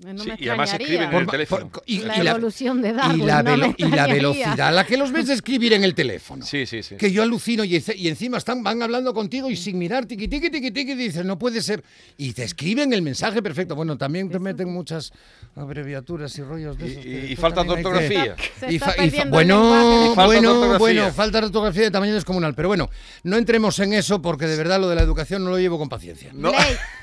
No 0.00 0.22
Sí, 0.22 0.28
me 0.28 0.36
y 0.38 0.48
además 0.48 0.72
escriben 0.74 1.10
en 1.10 1.14
el 1.16 1.26
teléfono. 1.26 1.70
y, 1.84 1.98
la 1.98 2.16
y 2.18 2.22
la, 2.22 2.30
evolución 2.30 2.80
de 2.80 2.92
Darwin, 2.92 3.20
y 3.20 3.26
la 3.26 3.42
no 3.42 3.56
me 3.56 3.74
y 3.76 3.82
la 3.84 4.06
velocidad 4.06 4.60
a 4.68 4.70
la 4.70 4.86
que 4.86 4.96
los 4.96 5.10
ves 5.10 5.28
escribir 5.28 5.72
en 5.72 5.82
el 5.82 5.92
teléfono 5.96 6.44
Sí, 6.46 6.66
sí, 6.66 6.84
sí. 6.84 6.94
que 6.94 7.10
yo 7.10 7.24
alucino 7.24 7.64
y, 7.64 7.82
y 7.96 8.06
encima 8.08 8.38
están, 8.38 8.62
van 8.62 8.80
hablando 8.80 9.12
contigo 9.12 9.50
y 9.50 9.56
sin 9.56 9.76
mirar, 9.76 10.06
tiqui, 10.06 10.28
tiqui, 10.28 10.50
tiqui, 10.50 10.70
tiqui, 10.70 10.94
dices, 10.94 11.24
no 11.24 11.36
puede 11.36 11.60
ser. 11.62 11.82
Y 12.16 12.32
te 12.32 12.44
escriben 12.44 12.92
el 12.92 13.02
mensaje 13.02 13.42
perfecto. 13.42 13.74
Bueno, 13.74 13.98
también 13.98 14.30
te 14.30 14.38
meten 14.38 14.68
muchas 14.72 15.10
abreviaturas 15.56 16.36
y 16.38 16.42
rollos 16.42 16.78
de 16.78 16.86
Y- 16.86 16.90
esos. 16.92 17.04
y- 17.04 17.08
que 17.08 17.26
y 17.32 17.36
falta 17.36 17.64
que- 17.64 17.70
ortografía. 17.70 18.36
Se 18.60 18.72
Y 18.72 18.78
fa- 18.78 18.94
y 19.04 19.10
fa- 19.10 19.24
bueno. 19.24 20.04
Y 20.04 20.08
de 20.10 20.14
bueno, 20.14 20.50
ortografía. 20.52 20.78
bueno, 20.78 21.12
falta 21.12 21.40
de 21.40 21.46
ortografía 21.46 21.82
de 21.82 21.90
tamaño 21.90 22.14
descomunal. 22.14 22.54
Pero 22.54 22.68
bueno, 22.68 22.88
no 23.24 23.36
entremos 23.36 23.76
en 23.80 23.92
eso 23.94 24.22
porque 24.22 24.46
de 24.46 24.56
verdad 24.56 24.78
lo 24.80 24.88
de 24.88 24.94
la 24.94 25.02
educación 25.02 25.42
no 25.42 25.50
lo 25.50 25.58
llevo 25.58 25.76
con 25.76 25.88
paciencia. 25.88 26.30
No. 26.32 26.52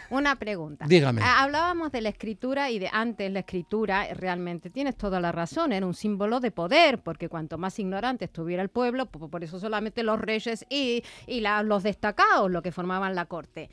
Una 0.10 0.36
pregunta. 0.36 0.86
Dígame. 0.88 1.22
Ah, 1.24 1.44
Hablábamos 1.44 1.92
de 1.92 2.02
la 2.02 2.10
escritura 2.10 2.70
y 2.72 2.80
de 2.80 2.90
antes 2.92 3.32
la 3.32 3.40
escritura, 3.40 4.08
eh, 4.08 4.14
realmente 4.14 4.70
tienes 4.70 4.96
toda 4.96 5.20
la 5.20 5.32
razón, 5.32 5.72
era 5.72 5.86
un 5.86 5.94
símbolo 5.94 6.40
de 6.40 6.52
poder, 6.52 7.00
porque 7.02 7.30
cuanto 7.30 7.58
más 7.58 7.78
ignorante 7.80 8.26
estuviera 8.26 8.62
el 8.64 8.70
pueblo, 8.70 9.06
po- 9.08 9.30
por 9.30 9.44
eso 9.44 9.60
solamente 9.60 10.04
los 10.04 10.20
reyes 10.20 10.66
y, 10.70 11.04
y 11.28 11.42
la- 11.42 11.64
los 11.64 11.84
destacados, 11.84 12.50
lo 12.52 12.62
que 12.62 12.72
formaban 12.72 13.16
la 13.16 13.26
corte. 13.26 13.70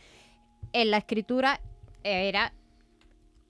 En 0.73 0.91
la 0.91 0.99
escritura 0.99 1.61
era 2.03 2.53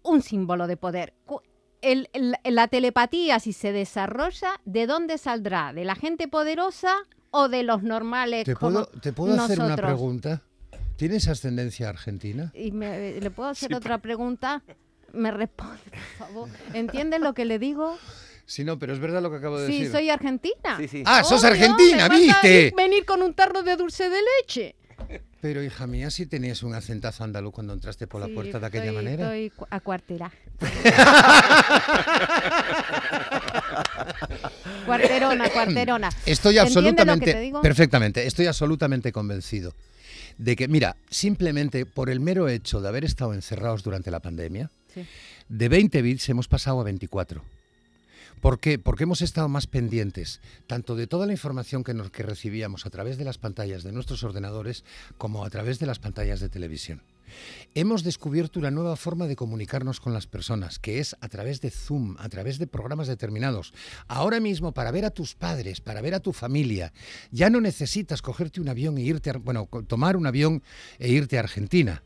un 0.03 0.23
símbolo 0.23 0.67
de 0.67 0.77
poder. 0.77 1.15
Cu- 1.27 1.41
el- 1.81 2.09
el- 2.13 2.37
la 2.45 2.69
telepatía, 2.69 3.39
si 3.41 3.53
se 3.53 3.73
desarrolla, 3.73 4.61
¿de 4.65 4.87
dónde 4.87 5.19
saldrá? 5.19 5.73
¿De 5.73 5.85
la 5.85 5.95
gente 5.95 6.29
poderosa 6.29 6.95
o 7.31 7.49
de 7.49 7.63
los 7.63 7.83
normales 7.83 8.45
¿Te 8.45 8.55
como 8.55 8.85
puedo, 8.85 9.01
¿te 9.01 9.13
puedo 9.13 9.41
hacer 9.41 9.59
una 9.61 9.77
pregunta? 9.77 10.43
¿Tienes 11.03 11.27
ascendencia 11.27 11.89
argentina? 11.89 12.53
Y 12.55 12.71
me- 12.71 13.19
¿Le 13.21 13.31
puedo 13.33 13.49
hacer 13.49 13.71
Sí, 13.71 13.75
otra 13.75 13.99
pregunta? 13.99 14.63
Me 15.13 15.33
responde, 15.33 15.81
por 15.91 15.99
favor. 16.29 16.49
¿Entiendes 16.75 17.19
lo 17.21 17.35
que 17.35 17.45
le 17.45 17.59
digo? 17.59 17.99
Sí, 18.47 18.63
no, 18.63 18.79
pero 18.79 18.93
es 18.93 19.01
verdad 19.01 19.21
lo 19.21 19.29
que 19.29 19.39
acabo 19.39 19.59
de 19.59 19.67
Sí, 19.67 19.79
decir. 19.81 19.91
soy 19.91 20.11
argentina. 20.11 20.77
Sí, 20.79 20.87
sí. 20.87 21.03
Ah, 21.05 21.25
sos 21.25 21.43
Obvio, 21.43 21.55
argentina, 21.55 22.09
¿viste? 22.09 22.73
Venir 22.77 23.05
con 23.05 23.21
un 23.21 23.35
tarro 23.35 23.65
de 23.65 23.75
dulce 23.75 24.09
de 24.09 24.19
leche. 24.39 24.77
Pero 25.41 25.61
hija 25.65 25.89
mía, 25.89 26.09
si 26.09 26.27
tenías 26.27 26.63
un 26.63 26.73
acentazo 26.77 27.25
andaluz 27.25 27.53
cuando 27.53 27.73
entraste 27.73 28.07
por 28.07 28.21
la 28.21 28.29
Sí, 28.29 28.35
puerta 28.35 28.61
de 28.61 28.67
aquella 28.67 28.85
estoy- 28.85 28.95
manera. 28.95 29.25
Estoy 29.25 29.51
cu- 29.51 29.67
acuartelada. 29.71 30.31
cuarterona, 34.87 35.51
cuarterona. 35.51 36.11
Estoy 36.27 36.59
¿Entiendes 36.59 36.77
lo 36.77 36.83
que 36.83 37.01
absolutamente, 37.01 37.33
te 37.35 37.41
digo? 37.41 37.61
perfectamente, 37.61 38.25
estoy 38.25 38.47
absolutamente 38.47 39.11
convencido 39.11 39.75
de 40.39 40.57
que, 40.57 40.69
mira, 40.69 40.97
simplemente 41.11 41.87
por 41.87 42.11
el 42.11 42.21
mero 42.21 42.49
hecho 42.49 42.81
de 42.81 42.89
haber 42.89 43.05
estado 43.05 43.35
encerrados 43.35 43.83
durante 43.83 44.11
la 44.11 44.21
pandemia, 44.21 44.71
Sí. 44.95 45.07
de 45.49 45.69
20 45.69 46.03
bits 46.03 46.29
hemos 46.29 46.49
pasado 46.49 46.81
a 46.81 46.85
24. 46.85 47.43
¿Por 48.41 48.59
qué? 48.59 48.79
Porque 48.79 49.05
hemos 49.05 49.23
estado 49.23 49.49
más 49.49 49.67
pendientes 49.67 50.41
tanto 50.67 50.97
de 50.97 51.07
toda 51.07 51.27
la 51.27 51.33
información 51.33 51.85
que, 51.85 51.95
que 52.13 52.23
recibíamos 52.23 52.87
a 52.87 52.91
través 52.91 53.19
de 53.19 53.25
las 53.25 53.39
pantallas 53.39 53.83
de 53.83 53.93
nuestros 53.93 54.25
ordenadores 54.25 54.85
como 55.19 55.45
a 55.45 55.51
través 55.51 55.79
de 55.79 55.87
las 55.87 55.99
pantallas 55.99 56.41
de 56.41 56.49
televisión. 56.49 57.03
Hemos 57.75 58.03
descubierto 58.03 58.59
una 58.59 58.71
nueva 58.71 58.97
forma 58.97 59.27
de 59.27 59.37
comunicarnos 59.37 60.01
con 60.01 60.13
las 60.13 60.27
personas, 60.27 60.79
que 60.79 60.99
es 60.99 61.17
a 61.21 61.29
través 61.29 61.61
de 61.61 61.71
Zoom, 61.71 62.17
a 62.19 62.29
través 62.29 62.59
de 62.59 62.67
programas 62.67 63.09
determinados. 63.09 63.73
Ahora 64.09 64.41
mismo, 64.41 64.73
para 64.73 64.91
ver 64.91 65.05
a 65.05 65.11
tus 65.11 65.35
padres, 65.35 65.81
para 65.81 66.03
ver 66.03 66.15
a 66.15 66.21
tu 66.21 66.33
familia, 66.33 66.93
ya 67.31 67.49
no 67.49 67.61
necesitas 67.61 68.23
cogerte 68.23 68.61
un 68.61 68.69
avión 68.69 68.99
e 68.99 69.03
irte, 69.03 69.31
a, 69.31 69.35
bueno, 69.35 69.69
tomar 69.87 70.17
un 70.17 70.27
avión 70.27 70.63
e 70.99 71.09
irte 71.09 71.39
a 71.39 71.41
Argentina. 71.41 72.03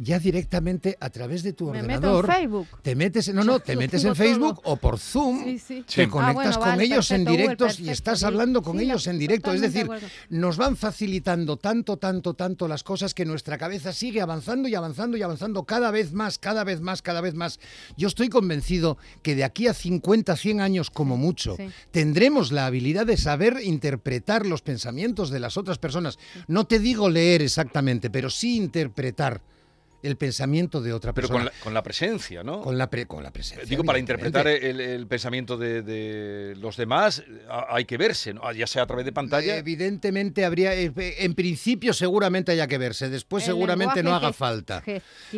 Ya 0.00 0.20
directamente 0.20 0.96
a 1.00 1.10
través 1.10 1.42
de 1.42 1.52
tu 1.52 1.66
Me 1.70 1.82
meto 1.82 1.84
en 1.84 1.90
ordenador 1.96 2.26
Facebook. 2.32 2.68
te 2.82 2.94
metes, 2.94 3.26
en- 3.26 3.34
no, 3.36 3.42
no, 3.42 3.58
te 3.58 3.74
metes 3.76 4.04
en 4.04 4.14
Facebook 4.14 4.62
todo. 4.62 4.72
o 4.72 4.76
por 4.76 4.96
Zoom 4.98 5.42
Sí, 5.42 5.58
sí. 5.58 5.84
te 5.86 6.04
Sí. 6.04 6.08
conectas 6.08 6.28
Ah, 6.28 6.32
bueno, 6.34 6.58
con 6.60 6.68
vale, 6.68 6.84
ellos 6.84 7.10
en 7.10 7.24
perfecto, 7.24 7.30
Google, 7.32 7.42
directos 7.42 7.72
y 7.72 7.76
perfecto, 7.76 7.92
estás 7.92 8.18
sí. 8.20 8.24
hablando 8.24 8.62
con 8.62 8.78
Sí, 8.78 8.84
ellos 8.84 9.06
la- 9.06 9.12
en 9.12 9.18
directo. 9.18 9.52
Es 9.52 9.60
decir, 9.60 9.88
de 9.88 9.98
nos 10.30 10.56
van 10.56 10.76
facilitando 10.76 11.56
tanto, 11.56 11.96
tanto, 11.96 12.34
tanto 12.34 12.68
las 12.68 12.84
cosas 12.84 13.12
que 13.12 13.24
nuestra 13.24 13.58
cabeza 13.58 13.92
sigue 13.92 14.20
avanzando 14.20 14.68
y 14.68 14.76
avanzando 14.76 15.16
y 15.16 15.22
avanzando 15.22 15.64
cada 15.64 15.90
vez 15.90 16.12
más, 16.12 16.38
cada 16.38 16.62
vez 16.62 16.80
más, 16.80 17.02
cada 17.02 17.20
vez 17.20 17.34
más. 17.34 17.58
Yo 17.96 18.06
estoy 18.06 18.28
convencido 18.28 18.98
que 19.22 19.34
de 19.34 19.42
aquí 19.42 19.66
a 19.66 19.74
50, 19.74 20.36
100 20.36 20.60
años 20.60 20.90
como 20.90 21.16
mucho, 21.16 21.56
sí. 21.56 21.68
tendremos 21.90 22.52
la 22.52 22.66
habilidad 22.66 23.04
de 23.06 23.16
saber 23.16 23.58
interpretar 23.64 24.46
los 24.46 24.62
pensamientos 24.62 25.30
de 25.30 25.40
las 25.40 25.56
otras 25.56 25.78
personas. 25.78 26.18
No 26.46 26.66
te 26.68 26.78
digo 26.78 27.10
leer 27.10 27.42
exactamente, 27.42 28.10
pero 28.10 28.30
sí 28.30 28.56
interpretar 28.56 29.42
el 30.02 30.16
pensamiento 30.16 30.80
de 30.80 30.92
otra 30.92 31.12
Pero 31.12 31.28
persona. 31.28 31.50
con 31.50 31.54
la, 31.58 31.64
con 31.64 31.74
la 31.74 31.82
presencia, 31.82 32.42
¿no? 32.42 32.60
Con 32.60 32.78
la, 32.78 32.88
pre- 32.90 33.06
con 33.06 33.22
la 33.22 33.30
presencia. 33.32 33.66
Digo, 33.66 33.84
para 33.84 33.98
interpretar 33.98 34.46
el, 34.46 34.80
el 34.80 35.06
pensamiento 35.06 35.56
de, 35.56 35.82
de 35.82 36.54
los 36.56 36.76
demás 36.76 37.22
hay 37.68 37.84
que 37.84 37.96
verse, 37.96 38.34
¿no? 38.34 38.50
ya 38.52 38.66
sea 38.66 38.82
a 38.82 38.86
través 38.86 39.04
de 39.04 39.12
pantalla. 39.12 39.56
Evidentemente 39.56 40.44
habría, 40.44 40.74
eh, 40.74 40.92
en 40.96 41.34
principio 41.34 41.92
seguramente 41.92 42.52
haya 42.52 42.66
que 42.66 42.78
verse, 42.78 43.08
después 43.08 43.44
El 43.44 43.54
seguramente 43.54 44.02
no 44.02 44.14
haga 44.14 44.32
falta. 44.32 44.82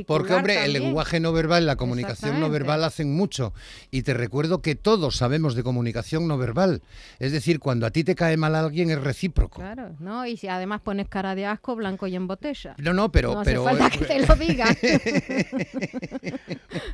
Porque, 0.07 0.35
hombre, 0.35 0.64
el 0.64 0.73
lenguaje 0.73 1.21
no 1.21 1.33
verbal, 1.33 1.67
la 1.67 1.76
comunicación 1.76 2.40
no 2.40 2.50
verbal 2.50 2.85
hacen 2.85 3.14
mucho. 3.14 3.52
Y 3.90 4.02
te 4.02 4.14
recuerdo 4.14 4.62
que 4.62 4.75
todos 4.75 5.17
sabemos 5.17 5.55
de 5.55 5.62
comunicación 5.62 6.29
no 6.29 6.38
verbal. 6.38 6.83
Es 7.19 7.33
decir, 7.33 7.61
cuando 7.61 7.87
a 7.87 7.90
ti 7.90 8.05
te 8.05 8.14
cae 8.14 8.37
mal 8.37 8.55
alguien 8.55 8.90
es 8.90 9.00
recíproco. 9.00 9.61
Claro, 9.61 9.97
¿no? 10.00 10.26
Y 10.26 10.37
si 10.37 10.49
además 10.49 10.81
pones 10.81 11.09
cara 11.09 11.35
de 11.35 11.47
asco, 11.47 11.76
blanco 11.76 12.07
y 12.07 12.14
en 12.17 12.26
botella. 12.26 12.75
No, 12.79 12.93
no, 12.93 13.11
pero... 13.11 13.35
no 13.35 13.40
hace 13.40 13.50
pero 13.50 13.64
falta 13.64 13.90
que 13.90 14.05
te 14.05 14.26
lo 14.26 14.35
diga. 14.37 14.50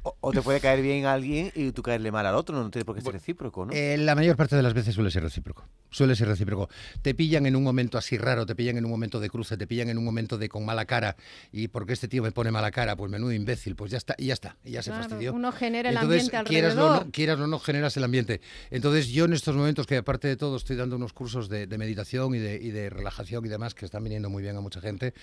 O, 0.02 0.16
o 0.20 0.32
te 0.32 0.42
puede 0.42 0.60
caer 0.60 0.82
bien 0.82 1.06
a 1.06 1.12
alguien 1.12 1.52
y 1.54 1.72
tú 1.72 1.82
caerle 1.82 2.10
mal 2.10 2.26
al 2.26 2.34
otro, 2.34 2.56
no 2.56 2.70
tiene 2.70 2.84
por 2.84 2.94
qué 2.94 3.02
ser 3.02 3.12
recíproco, 3.12 3.66
¿no? 3.66 3.72
Eh, 3.72 3.96
la 3.98 4.14
mayor 4.14 4.36
parte 4.36 4.56
de 4.56 4.62
las 4.62 4.74
veces 4.74 4.94
suele 4.94 5.10
ser 5.10 5.22
recíproco. 5.22 5.68
Suele 5.90 6.14
ser 6.14 6.28
recíproco. 6.28 6.68
Te 7.02 7.14
pillan 7.14 7.46
en 7.46 7.56
un 7.56 7.62
momento 7.62 7.98
así 7.98 8.18
raro, 8.18 8.46
te 8.46 8.54
pillan 8.54 8.76
en 8.76 8.84
un 8.84 8.90
momento 8.90 9.20
de 9.20 9.30
cruce, 9.30 9.56
te 9.56 9.66
pillan 9.66 9.88
en 9.88 9.98
un 9.98 10.04
momento 10.04 10.38
de 10.38 10.48
con 10.48 10.64
mala 10.64 10.84
cara. 10.84 11.16
Y 11.52 11.68
porque 11.68 11.92
este 11.92 12.08
tío 12.08 12.22
me 12.22 12.32
pone 12.32 12.50
mala 12.50 12.70
cara, 12.70 12.96
pues 12.96 13.10
menudo 13.10 13.32
imbécil, 13.32 13.76
pues 13.76 13.90
ya 13.90 13.98
está, 13.98 14.14
y 14.18 14.26
ya 14.26 14.34
está, 14.34 14.56
y 14.64 14.72
ya 14.72 14.82
se 14.82 14.90
fastidió. 14.90 15.32
uno 15.32 15.52
genera 15.52 15.90
el 15.90 15.96
ambiente 15.96 16.30
quieras 16.44 16.76
o, 16.76 16.80
alrededor. 16.80 17.06
no, 17.06 17.12
quieras 17.12 17.40
o 17.40 17.46
no, 17.46 17.58
generas 17.58 17.96
el 17.96 18.04
ambiente. 18.04 18.40
Entonces, 18.70 19.08
yo 19.08 19.24
en 19.24 19.32
estos 19.32 19.56
momentos, 19.56 19.86
que 19.86 19.96
aparte 19.96 20.28
de 20.28 20.36
todo 20.36 20.56
estoy 20.56 20.76
dando 20.76 20.96
unos 20.96 21.12
cursos 21.12 21.48
de, 21.48 21.66
de 21.66 21.78
meditación 21.78 22.34
y 22.34 22.38
de, 22.38 22.56
y 22.56 22.70
de 22.70 22.90
relajación 22.90 23.44
y 23.46 23.48
demás, 23.48 23.74
que 23.74 23.86
están 23.86 24.04
viniendo 24.04 24.28
muy 24.28 24.42
bien 24.42 24.56
a 24.56 24.60
mucha 24.60 24.80
gente, 24.80 25.14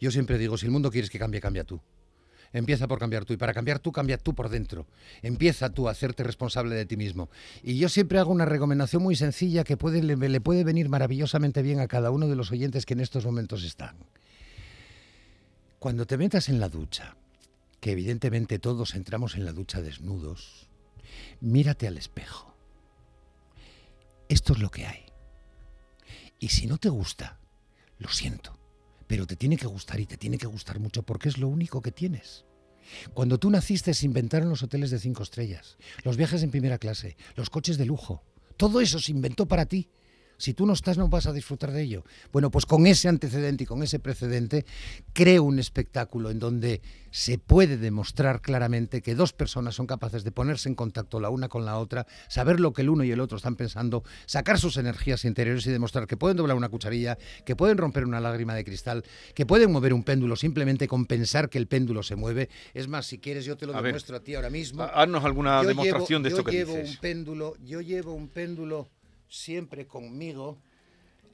yo 0.00 0.10
siempre 0.10 0.38
digo, 0.38 0.56
si 0.56 0.66
el 0.66 0.72
mundo 0.72 0.90
quieres 0.90 1.10
que 1.10 1.18
cambie, 1.18 1.40
cambia 1.40 1.64
tú. 1.64 1.80
Empieza 2.52 2.86
por 2.86 2.98
cambiar 2.98 3.24
tú. 3.24 3.32
Y 3.32 3.36
para 3.36 3.54
cambiar 3.54 3.78
tú, 3.78 3.92
cambia 3.92 4.18
tú 4.18 4.34
por 4.34 4.48
dentro. 4.48 4.86
Empieza 5.22 5.70
tú 5.70 5.88
a 5.88 5.92
hacerte 5.92 6.22
responsable 6.22 6.74
de 6.74 6.86
ti 6.86 6.96
mismo. 6.96 7.30
Y 7.62 7.78
yo 7.78 7.88
siempre 7.88 8.18
hago 8.18 8.30
una 8.30 8.44
recomendación 8.44 9.02
muy 9.02 9.16
sencilla 9.16 9.64
que 9.64 9.76
le 10.02 10.40
puede 10.40 10.64
venir 10.64 10.88
maravillosamente 10.88 11.62
bien 11.62 11.80
a 11.80 11.88
cada 11.88 12.10
uno 12.10 12.28
de 12.28 12.36
los 12.36 12.50
oyentes 12.52 12.86
que 12.86 12.94
en 12.94 13.00
estos 13.00 13.24
momentos 13.24 13.64
están. 13.64 13.96
Cuando 15.78 16.06
te 16.06 16.16
metas 16.16 16.48
en 16.48 16.60
la 16.60 16.68
ducha, 16.68 17.16
que 17.80 17.92
evidentemente 17.92 18.58
todos 18.58 18.94
entramos 18.94 19.34
en 19.34 19.44
la 19.44 19.52
ducha 19.52 19.82
desnudos, 19.82 20.68
mírate 21.40 21.88
al 21.88 21.98
espejo. 21.98 22.54
Esto 24.28 24.52
es 24.52 24.60
lo 24.60 24.70
que 24.70 24.86
hay. 24.86 25.04
Y 26.38 26.50
si 26.50 26.66
no 26.66 26.78
te 26.78 26.88
gusta, 26.88 27.38
lo 27.98 28.08
siento, 28.08 28.58
pero 29.12 29.26
te 29.26 29.36
tiene 29.36 29.58
que 29.58 29.66
gustar 29.66 30.00
y 30.00 30.06
te 30.06 30.16
tiene 30.16 30.38
que 30.38 30.46
gustar 30.46 30.80
mucho 30.80 31.02
porque 31.02 31.28
es 31.28 31.36
lo 31.36 31.46
único 31.46 31.82
que 31.82 31.92
tienes. 31.92 32.46
Cuando 33.12 33.36
tú 33.36 33.50
naciste 33.50 33.92
se 33.92 34.06
inventaron 34.06 34.48
los 34.48 34.62
hoteles 34.62 34.90
de 34.90 34.98
cinco 34.98 35.22
estrellas, 35.22 35.76
los 36.02 36.16
viajes 36.16 36.42
en 36.42 36.50
primera 36.50 36.78
clase, 36.78 37.18
los 37.36 37.50
coches 37.50 37.76
de 37.76 37.84
lujo. 37.84 38.24
Todo 38.56 38.80
eso 38.80 38.98
se 38.98 39.12
inventó 39.12 39.44
para 39.44 39.66
ti. 39.66 39.90
Si 40.42 40.54
tú 40.54 40.66
no 40.66 40.72
estás, 40.72 40.98
no 40.98 41.06
vas 41.08 41.28
a 41.28 41.32
disfrutar 41.32 41.70
de 41.70 41.82
ello. 41.82 42.02
Bueno, 42.32 42.50
pues 42.50 42.66
con 42.66 42.84
ese 42.88 43.06
antecedente 43.08 43.62
y 43.62 43.66
con 43.68 43.80
ese 43.84 44.00
precedente, 44.00 44.66
creo 45.12 45.44
un 45.44 45.60
espectáculo 45.60 46.30
en 46.30 46.40
donde 46.40 46.82
se 47.12 47.38
puede 47.38 47.76
demostrar 47.76 48.40
claramente 48.40 49.02
que 49.02 49.14
dos 49.14 49.32
personas 49.32 49.76
son 49.76 49.86
capaces 49.86 50.24
de 50.24 50.32
ponerse 50.32 50.68
en 50.68 50.74
contacto 50.74 51.20
la 51.20 51.30
una 51.30 51.48
con 51.48 51.64
la 51.64 51.78
otra, 51.78 52.08
saber 52.26 52.58
lo 52.58 52.72
que 52.72 52.82
el 52.82 52.88
uno 52.90 53.04
y 53.04 53.12
el 53.12 53.20
otro 53.20 53.36
están 53.36 53.54
pensando, 53.54 54.02
sacar 54.26 54.58
sus 54.58 54.78
energías 54.78 55.24
interiores 55.24 55.64
y 55.68 55.70
demostrar 55.70 56.08
que 56.08 56.16
pueden 56.16 56.36
doblar 56.36 56.56
una 56.56 56.68
cucharilla, 56.70 57.16
que 57.46 57.54
pueden 57.54 57.78
romper 57.78 58.04
una 58.04 58.18
lágrima 58.18 58.56
de 58.56 58.64
cristal, 58.64 59.04
que 59.36 59.46
pueden 59.46 59.70
mover 59.70 59.94
un 59.94 60.02
péndulo 60.02 60.34
simplemente 60.34 60.88
con 60.88 61.06
pensar 61.06 61.50
que 61.50 61.58
el 61.58 61.68
péndulo 61.68 62.02
se 62.02 62.16
mueve. 62.16 62.48
Es 62.74 62.88
más, 62.88 63.06
si 63.06 63.18
quieres, 63.20 63.44
yo 63.44 63.56
te 63.56 63.66
lo 63.66 63.74
A 63.74 63.76
ver. 63.76 63.92
demuestro 63.92 64.16
a 64.16 64.20
ti 64.20 64.34
ahora 64.34 64.50
mismo. 64.50 64.82
Ha- 64.82 65.02
Haznos 65.02 65.24
alguna 65.24 65.62
Yo 65.62 65.68
demostración 65.68 66.20
llevo- 66.20 66.22
de 66.24 66.28
esto 66.30 66.40
yo 66.40 66.44
que 66.46 66.56
llevo 66.56 66.72
dices. 66.78 66.90
un 66.90 66.96
péndulo, 66.96 67.54
yo 67.62 67.80
llevo 67.80 68.12
un 68.12 68.26
péndulo 68.26 68.88
siempre 69.32 69.86
conmigo. 69.86 70.58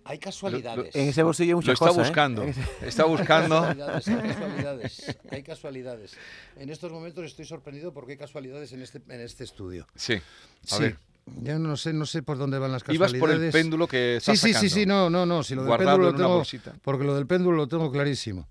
Hay 0.04 0.16
Lo- 0.16 0.22
casualidades. 0.22 0.94
En 0.96 1.08
ese 1.08 1.22
bolsillo 1.22 1.48
hay 1.48 1.50
Lo 1.50 1.56
muchas 1.56 1.74
está 1.74 1.86
cosas. 1.88 2.06
¿eh? 2.06 2.08
buscando. 2.08 2.42
Está 2.82 3.04
buscando. 3.04 3.60
Hay 3.60 3.76
casualidades, 3.76 4.08
hay 4.08 4.22
casualidades, 4.32 5.16
hay 5.30 5.42
casualidades. 5.42 6.16
En 6.56 6.70
estos 6.70 6.90
momentos 6.92 7.24
estoy 7.26 7.44
sorprendido 7.44 7.92
porque 7.92 8.12
hay 8.12 8.18
casualidades 8.18 8.72
en 8.72 8.80
este, 8.82 9.02
en 9.08 9.20
este 9.20 9.44
estudio. 9.44 9.86
Sí. 9.94 10.14
A 10.14 10.76
sí. 10.76 10.82
ver. 10.82 10.96
Yo 11.42 11.58
no 11.58 11.76
sé, 11.76 11.92
no 11.92 12.06
sé 12.06 12.22
por 12.22 12.38
dónde 12.38 12.58
van 12.58 12.72
las 12.72 12.82
Ibas 12.88 13.12
casualidades. 13.12 13.20
por 13.20 13.44
el 13.44 13.50
péndulo 13.52 13.86
que 13.86 14.18
Sí, 14.22 14.30
estás 14.30 14.38
sí, 14.40 14.46
sí, 14.46 14.52
sacando. 14.54 14.74
sí, 14.74 14.86
no, 14.86 15.10
no, 15.10 15.26
no. 15.26 15.42
Si 15.42 15.54
lo 15.54 15.60
del 15.62 15.68
Guardado 15.68 15.96
péndulo 15.98 16.12
lo 16.12 16.16
tengo, 16.16 16.36
bolsita. 16.36 16.74
porque 16.82 17.04
lo 17.04 17.14
del 17.14 17.26
péndulo 17.26 17.56
lo 17.58 17.68
tengo 17.68 17.92
clarísimo. 17.92 18.48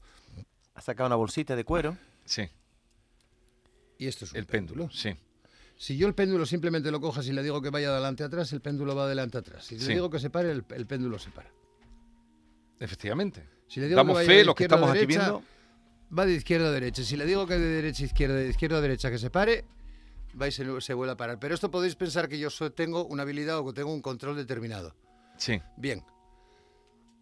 Ha 0.76 0.82
sacado 0.82 1.08
una 1.08 1.16
bolsita 1.16 1.56
de 1.56 1.64
cuero. 1.64 1.98
Sí, 2.26 2.44
Y 3.98 4.06
esto 4.06 4.26
es 4.26 4.32
un 4.34 4.38
el 4.38 4.46
péndulo. 4.46 4.92
Sí. 4.92 5.16
Si 5.78 5.96
yo 5.96 6.08
el 6.08 6.16
péndulo 6.16 6.46
simplemente 6.46 6.90
lo 6.92 7.00
cojas 7.00 7.28
y 7.28 7.34
le 7.34 7.44
digo 7.44 7.62
que 7.62 7.70
vaya 7.70 7.90
adelante 7.90 8.24
atrás, 8.24 8.52
el 8.52 8.62
péndulo 8.62 8.96
va 8.96 9.04
adelante 9.04 9.38
atrás. 9.38 9.64
Si 9.66 9.80
Sí. 9.80 9.88
le 9.90 9.94
digo 9.96 10.10
que 10.10 10.20
se 10.20 10.30
pare, 10.32 10.52
el, 10.52 10.66
el 10.72 10.86
péndulo 10.88 11.20
se 11.20 11.30
para. 11.30 11.52
Efectivamente. 12.80 13.44
Si 13.68 13.80
le 13.80 13.88
digo 13.88 13.98
Damos 13.98 14.14
que 14.20 14.26
vaya 14.26 14.40
fe, 14.40 14.46
los 14.46 14.56
que 14.56 14.64
estamos 14.64 14.90
aquí 14.90 15.00
derecha, 15.00 15.20
viendo. 15.20 15.44
Va 16.18 16.26
de 16.26 16.34
izquierda 16.34 16.68
a 16.68 16.72
derecha. 16.72 17.04
Si 17.04 17.18
le 17.18 17.26
digo 17.26 17.46
que 17.48 17.56
de 17.58 17.68
derecha 17.68 18.04
a 18.04 18.06
izquierda, 18.08 18.36
de 18.36 18.50
izquierda 18.50 18.78
a 18.78 18.82
derecha 18.82 19.12
que 19.12 19.18
se 19.18 19.30
pare, 19.30 19.66
va 20.40 20.48
y 20.48 20.52
se, 20.52 20.82
se 20.82 20.94
vuelve 20.94 21.14
a 21.14 21.18
parar. 21.18 21.38
Pero 21.40 21.54
esto 21.54 21.70
podéis 21.70 21.96
pensar 21.96 22.28
que 22.30 22.40
yo 22.40 22.50
tengo 22.72 23.06
una 23.06 23.24
habilidad 23.24 23.60
o 23.60 23.66
que 23.66 23.74
tengo 23.74 23.94
un 23.94 24.02
control 24.02 24.36
determinado. 24.36 24.96
Sí. 25.38 25.60
Bien. 25.76 26.04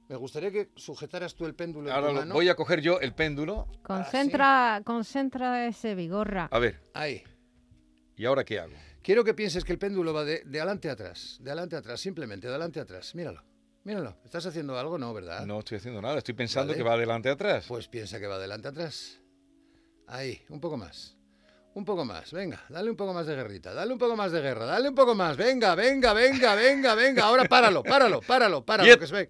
Me 0.08 0.16
gustaría 0.18 0.52
que 0.52 0.70
sujetaras 0.76 1.34
tú 1.34 1.46
el 1.48 1.56
péndulo 1.56 1.90
en 1.90 1.96
Ahora 1.96 2.08
tu 2.10 2.14
lo- 2.14 2.20
mano. 2.22 2.34
voy 2.36 2.48
a 2.48 2.56
coger 2.56 2.80
yo 2.82 3.00
el 3.00 3.14
péndulo. 3.14 3.68
Concentra, 3.82 4.82
concentra 4.86 5.66
ese 5.68 5.96
vigorra. 5.96 6.48
A 6.52 6.60
ver, 6.60 6.80
Ahí. 6.94 7.24
¿Y 8.16 8.26
ahora 8.26 8.44
qué 8.44 8.60
hago? 8.60 8.74
Quiero 9.02 9.24
que 9.24 9.34
pienses 9.34 9.64
que 9.64 9.72
el 9.72 9.80
péndulo 9.80 10.14
va 10.14 10.24
de, 10.24 10.42
de 10.46 10.60
adelante 10.60 10.90
a 10.90 10.94
atrás. 10.94 11.38
De 11.42 11.52
adelante 11.52 11.76
a 11.76 11.80
atrás, 11.80 12.00
simplemente, 12.00 12.48
de 12.48 12.54
adelante 12.54 12.80
a 12.80 12.84
atrás. 12.84 13.14
Míralo. 13.16 13.44
Míralo. 13.84 14.18
¿Estás 14.26 14.46
haciendo 14.48 14.80
algo? 14.80 14.98
No, 14.98 15.14
¿verdad? 15.14 15.46
No 15.46 15.60
estoy 15.60 15.78
haciendo 15.78 16.02
nada, 16.02 16.18
estoy 16.18 16.34
pensando 16.34 16.74
Vale. 16.74 16.78
que 16.78 16.84
va 16.84 16.94
adelante 16.94 17.30
atrás. 17.30 17.66
Pues 17.68 17.88
piensa 17.88 18.20
que 18.20 18.26
va 18.26 18.36
adelante 18.36 18.68
atrás. 18.68 19.22
Ahí, 20.08 20.42
un 20.50 20.60
poco 20.60 20.76
más. 20.76 21.16
Un 21.76 21.84
poco 21.84 22.06
más, 22.06 22.32
venga, 22.32 22.64
dale 22.70 22.90
un 22.90 22.96
poco 22.96 23.14
más 23.14 23.28
de 23.28 23.36
guerrita, 23.36 23.74
dale 23.74 23.92
un 23.92 24.00
poco 24.00 24.16
más 24.16 24.32
de 24.32 24.40
guerra, 24.40 24.66
dale 24.66 24.88
un 24.88 24.96
poco 24.96 25.14
más, 25.14 25.36
venga, 25.36 25.76
venga, 25.76 26.14
venga, 26.14 26.56
venga, 26.56 26.96
venga, 26.96 27.26
ahora 27.26 27.44
páralo, 27.50 27.84
páralo, 27.84 28.22
páralo, 28.22 28.66
páralo, 28.66 28.98
que 28.98 29.06
se 29.06 29.14
ve. 29.14 29.30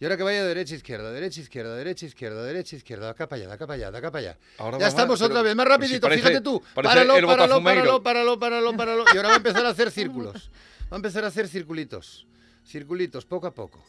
Y 0.00 0.04
ahora 0.04 0.16
que 0.16 0.22
vaya 0.22 0.44
derecha, 0.46 0.74
izquierda, 0.74 1.12
derecha, 1.12 1.40
izquierda, 1.42 1.76
derecha, 1.76 2.06
izquierda, 2.06 2.42
derecha, 2.42 2.74
izquierda, 2.76 3.10
acá 3.10 3.28
para 3.28 3.42
allá, 3.42 3.52
acá 3.52 3.66
para 3.66 3.74
allá, 3.74 3.88
acá 3.98 4.10
para 4.10 4.18
allá. 4.30 4.38
Ahora 4.56 4.78
ya 4.78 4.88
estamos 4.88 5.20
otra 5.20 5.42
vez, 5.42 5.54
más 5.54 5.66
pero 5.66 5.74
si 5.76 5.82
rapidito, 5.82 6.06
parece- 6.06 6.22
fíjate 6.22 6.40
tú. 6.42 6.62
Páralo, 6.74 7.12
páralo, 7.14 7.26
Botafumeiro. 7.26 8.02
páralo, 8.02 8.02
páralo, 8.02 8.38
páralo, 8.38 8.76
páralo. 8.76 9.04
Y 9.12 9.16
ahora 9.18 9.28
va 9.28 9.34
a 9.34 9.36
empezar 9.36 9.66
a 9.66 9.68
hacer 9.68 9.90
círculos. 9.92 10.50
Va 10.90 10.92
a 10.92 10.96
empezar 10.96 11.22
a 11.24 11.26
hacer 11.28 11.48
circulitos. 11.48 12.26
Circulitos, 12.66 13.26
poco 13.26 13.46
a 13.46 13.54
poco. 13.54 13.84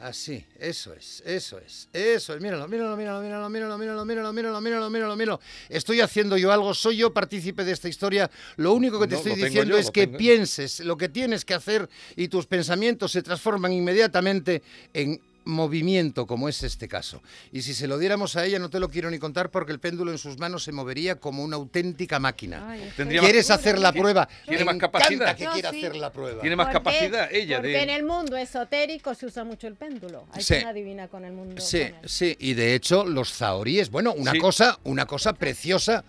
Así, 0.00 0.44
eso 0.58 0.92
es, 0.92 1.22
eso 1.24 1.58
es, 1.58 1.88
eso 1.92 2.34
es. 2.34 2.40
Míralo, 2.40 2.66
míralo, 2.66 2.96
míralo, 2.96 3.20
míralo, 3.22 3.48
míralo, 3.48 3.76
míralo, 3.78 4.04
míralo, 4.04 4.32
míralo, 4.32 4.60
míralo, 4.60 4.90
míralo, 4.90 5.16
míralo. 5.16 5.40
Estoy 5.68 6.00
haciendo 6.00 6.36
yo 6.36 6.50
algo, 6.52 6.74
soy 6.74 6.96
yo 6.96 7.12
partícipe 7.12 7.64
de 7.64 7.72
esta 7.72 7.88
historia. 7.88 8.30
Lo 8.56 8.72
único 8.72 8.98
que 8.98 9.06
te 9.06 9.12
No, 9.14 9.18
estoy 9.18 9.34
diciendo 9.36 9.74
yo, 9.74 9.78
es 9.78 9.90
que 9.90 10.06
tengo. 10.06 10.18
pienses 10.18 10.80
lo 10.80 10.96
que 10.96 11.08
tienes 11.08 11.44
que 11.44 11.54
hacer 11.54 11.88
y 12.16 12.28
tus 12.28 12.46
pensamientos 12.46 13.12
se 13.12 13.22
transforman 13.22 13.72
inmediatamente 13.72 14.62
en 14.92 15.20
movimiento 15.44 16.26
como 16.26 16.48
es 16.48 16.62
este 16.62 16.88
caso. 16.88 17.22
Y 17.52 17.62
si 17.62 17.74
se 17.74 17.86
lo 17.86 17.98
diéramos 17.98 18.36
a 18.36 18.44
ella 18.44 18.58
no 18.58 18.70
te 18.70 18.80
lo 18.80 18.90
quiero 18.90 19.10
ni 19.10 19.18
contar 19.18 19.50
porque 19.50 19.72
el 19.72 19.80
péndulo 19.80 20.10
en 20.12 20.18
sus 20.18 20.38
manos 20.38 20.64
se 20.64 20.72
movería 20.72 21.16
como 21.16 21.42
una 21.44 21.56
auténtica 21.56 22.18
máquina. 22.18 22.66
Ay, 22.70 22.92
más- 22.98 23.08
¿Quieres 23.08 23.50
hacer 23.50 23.78
la 23.78 23.92
prueba? 23.92 24.28
Tiene 24.46 24.58
Me 24.60 24.64
más 24.72 24.76
capacidad. 24.78 25.36
que 25.36 25.44
No, 25.44 25.52
quiera 25.52 25.70
sí. 25.70 25.78
hacer 25.78 25.96
la 25.96 26.12
prueba. 26.12 26.40
Tiene 26.40 26.56
más 26.56 26.68
capacidad 26.72 27.28
ella 27.32 27.56
Porque 27.58 27.68
de... 27.72 27.82
en 27.82 27.90
el 27.90 28.04
mundo 28.04 28.36
esotérico 28.36 29.14
se 29.14 29.26
usa 29.26 29.44
mucho 29.44 29.66
el 29.66 29.74
péndulo. 29.74 30.26
Hay 30.32 30.42
Sí. 30.42 30.54
quien 30.54 30.66
adivina 30.66 31.08
con 31.08 31.24
el 31.24 31.32
mundo. 31.32 31.60
Sí, 31.60 31.80
con 31.90 31.98
el- 32.02 32.08
sí, 32.08 32.36
y 32.40 32.54
de 32.54 32.74
hecho 32.74 33.04
los 33.04 33.32
zahoríes, 33.32 33.90
bueno, 33.90 34.12
una 34.14 34.32
Sí. 34.32 34.38
cosa, 34.38 34.78
una 34.84 35.06
cosa 35.06 35.32
preciosa 35.34 36.04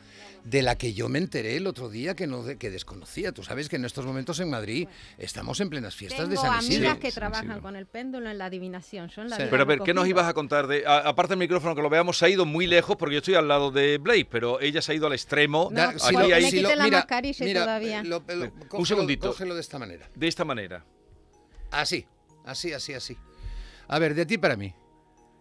de 0.46 0.62
la 0.62 0.78
que 0.78 0.94
yo 0.94 1.10
me 1.10 1.18
enteré 1.18 1.58
el 1.58 1.66
otro 1.66 1.90
día 1.90 2.16
que 2.16 2.28
no 2.28 2.44
de- 2.44 2.58
que 2.58 2.70
desconocía. 2.70 3.32
Tú 3.32 3.42
sabes 3.44 3.68
que 3.68 3.78
en 3.78 3.84
estos 3.86 4.06
momentos 4.06 4.40
en 4.40 4.50
Madrid 4.52 4.88
estamos 5.18 5.60
en 5.60 5.70
plenas 5.72 5.96
fiestas 5.96 6.30
de 6.30 6.36
Tengo 6.36 6.42
San 6.48 6.60
Isidro. 6.60 6.78
amigas 6.90 6.98
que 7.00 7.10
Sí, 7.10 7.16
trabajan 7.16 7.62
con 7.62 7.75
el 7.75 7.88
péndulo 7.88 8.30
en 8.30 8.38
la 8.38 8.46
adivinación. 8.46 9.10
La 9.28 9.36
Sí. 9.38 9.44
Pero 9.50 9.56
a 9.56 9.60
lo 9.60 9.66
ver, 9.66 9.80
¿qué 9.80 9.94
nos 9.96 10.08
ibas 10.08 10.28
a 10.28 10.34
contar? 10.36 10.68
de 10.68 10.86
a- 10.86 11.00
Aparte 11.00 11.32
del 11.32 11.40
micrófono 11.40 11.74
que 11.75 11.82
lo 11.82 11.90
veamos, 11.90 12.20
se 12.20 12.25
ha 12.25 12.30
ido 12.30 12.46
muy 12.46 12.68
lejos 12.68 12.96
porque 12.96 13.16
yo 13.16 13.20
estoy 13.20 13.34
al 13.34 13.48
lado 13.48 13.72
de 13.72 13.98
Blaze, 13.98 14.25
pero 14.30 14.62
ella 14.62 14.84
se 14.84 14.92
ha 14.92 14.96
ido 14.96 15.08
al 15.08 15.14
extremo. 15.14 15.70
No, 15.72 15.78
Da- 15.82 15.92
pues 15.94 16.04
Aquí 16.06 16.16
me 16.16 16.34
hay- 16.34 16.44
quite 16.52 16.75
la 16.75 16.88
mascarilla 16.90 17.44
y 17.44 17.48
mira, 17.48 17.62
todavía. 17.62 18.04
lo- 18.04 18.24
lo- 18.28 18.52
Un 18.74 18.86
segundito. 18.86 19.30
Cógelo 19.30 19.56
de 19.56 19.62
esta 19.62 19.80
manera. 19.80 20.08
De 20.14 20.28
esta 20.28 20.46
manera. 20.46 20.86
Así, 21.72 22.06
así, 22.46 22.72
así, 22.72 22.94
así. 22.94 23.18
A 23.88 23.98
ver, 23.98 24.14
de 24.14 24.28
ti 24.28 24.38
para 24.38 24.56
mí. 24.56 24.75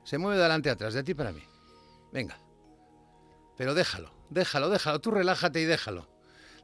Se 0.03 0.17
mueve 0.17 0.37
de 0.39 0.45
adelante 0.45 0.71
a 0.71 0.73
atrás, 0.73 0.95
de 0.95 1.03
ti 1.03 1.13
para 1.13 1.31
mí. 1.33 1.43
Venga. 2.11 2.39
Pero 3.59 3.75
déjalo, 3.75 4.14
déjalo, 4.31 4.71
déjalo. 4.71 5.01
Tú 5.01 5.11
relájate 5.11 5.61
y 5.61 5.65
déjalo. 5.65 6.09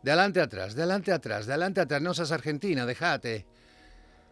De 0.03 0.11
adelante 0.13 0.41
atrás, 0.41 0.75
de 0.75 0.83
adelante 0.83 1.13
atrás, 1.13 1.47
de 1.47 1.53
adelante 1.53 1.81
atrás. 1.81 2.01
No 2.01 2.15
seas 2.15 2.33
argentina, 2.33 2.87
déjate. 2.87 3.47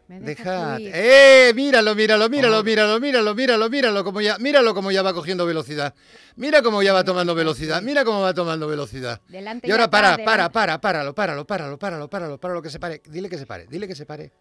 Me 0.08 0.20
deja 0.20 0.42
Déjate. 0.42 0.76
fluir. 0.76 0.92
¡Eh! 0.94 1.52
Míralo, 1.54 1.94
míralo, 1.94 2.30
míralo, 2.30 2.64
míralo, 2.64 2.98
míralo, 2.98 3.34
míralo, 3.34 3.68
míralo, 3.68 4.04
como 4.04 4.22
ya, 4.22 4.38
míralo 4.38 4.72
como 4.74 4.90
ya 4.90 5.02
va 5.02 5.12
cogiendo 5.12 5.44
velocidad. 5.44 5.94
Mira 6.36 6.62
cómo 6.62 6.82
ya 6.82 6.94
va 6.94 7.04
tomando 7.04 7.34
velocidad. 7.34 7.82
Mira 7.82 8.06
cómo 8.06 8.22
va 8.22 8.32
tomando 8.32 8.66
velocidad. 8.66 9.20
Delante 9.28 9.68
Y 9.68 9.70
ahora 9.70 9.84
atrás, 9.84 10.12
para, 10.16 10.24
para, 10.24 10.50
para, 10.50 10.80
páralo, 10.80 11.14
páralo, 11.14 11.46
páralo, 11.46 11.78
páralo, 11.78 12.08
páralo, 12.08 12.40
páralo, 12.40 12.62
que 12.62 12.70
se 12.70 12.80
pare. 12.80 13.02
Dile 13.06 13.28
que 13.28 13.36
se 13.36 13.44
pare, 13.44 13.66
dile 13.68 13.86
que 13.86 13.94
se 13.94 14.06
pare. 14.06 14.32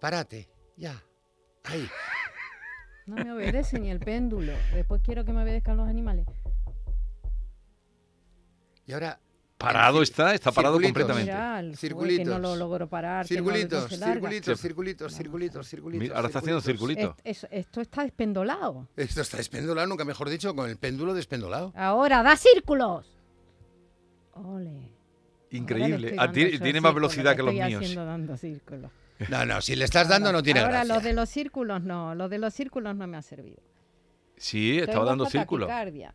Párate, 0.00 0.48
ya. 0.76 1.00
Ahí. 1.62 1.88
No 3.06 3.16
me 3.22 3.32
obedece 3.32 3.78
ni 3.78 3.90
el 3.90 4.00
péndulo. 4.00 4.52
Después 4.74 5.00
quiero 5.04 5.24
que 5.24 5.32
me 5.32 5.42
obedezcan 5.42 5.76
los 5.76 5.88
animales. 5.88 6.26
Y 8.86 8.92
ahora. 8.92 9.18
Parado 9.56 10.02
está, 10.02 10.34
está 10.34 10.50
parado 10.50 10.78
circulitos. 10.78 11.06
completamente. 11.06 11.62
Fue 11.62 11.70
que 11.70 11.76
Circulitos. 11.76 12.26
no 12.26 12.38
lo 12.40 12.56
logro 12.56 12.88
parar. 12.88 13.24
que 13.26 13.36
no- 13.36 13.42
no 13.44 13.52
Circulitos, 13.52 13.88
circulitos, 13.88 14.60
circulitos, 14.60 15.14
circulitos, 15.14 15.68
circulitos. 15.68 16.02
Mira, 16.02 16.16
ahora 16.16 16.26
está 16.26 16.40
haciendo 16.40 16.60
circulitos. 16.60 17.14
circulito. 17.16 17.22
Est- 17.24 17.44
es- 17.44 17.66
esto 17.66 17.80
está 17.80 18.02
despendolado. 18.02 18.88
Esto 18.96 19.20
está 19.22 19.36
despendolado, 19.36 19.86
nunca 19.86 20.04
mejor 20.04 20.28
dicho, 20.28 20.54
con 20.56 20.68
el 20.68 20.76
péndulo 20.76 21.14
despendolado. 21.14 21.72
Ahora, 21.76 22.22
da 22.24 22.36
círculos. 22.36 23.06
Ole. 24.32 24.90
Increíble. 25.50 26.16
Ah, 26.18 26.24
estoy 26.26 26.58
tiene, 26.58 26.80
más 26.80 26.92
velocidad 26.94 27.36
que 27.36 27.42
los 27.44 27.54
estoy 27.54 27.68
míos. 27.68 27.82
haciendo 27.82 28.04
dando 28.04 28.36
círculos. 28.36 28.90
No, 29.30 29.46
no, 29.46 29.60
si 29.62 29.76
le 29.76 29.84
estás 29.84 30.08
dando 30.08 30.32
no 30.32 30.42
tiene 30.42 30.58
Ahora, 30.60 30.78
gracia. 30.78 30.94
lo 30.96 31.00
de 31.00 31.12
los 31.12 31.28
círculos 31.28 31.80
no, 31.82 32.16
lo 32.16 32.28
de 32.28 32.38
los 32.38 32.52
círculos 32.52 32.96
no 32.96 33.06
me 33.06 33.16
ha 33.16 33.22
servido. 33.22 33.62
Sí, 34.36 34.78
estaba 34.78 34.92
Tengo 34.92 35.04
dando 35.06 35.26
círculos. 35.26 35.68
taquicardia. 35.68 36.12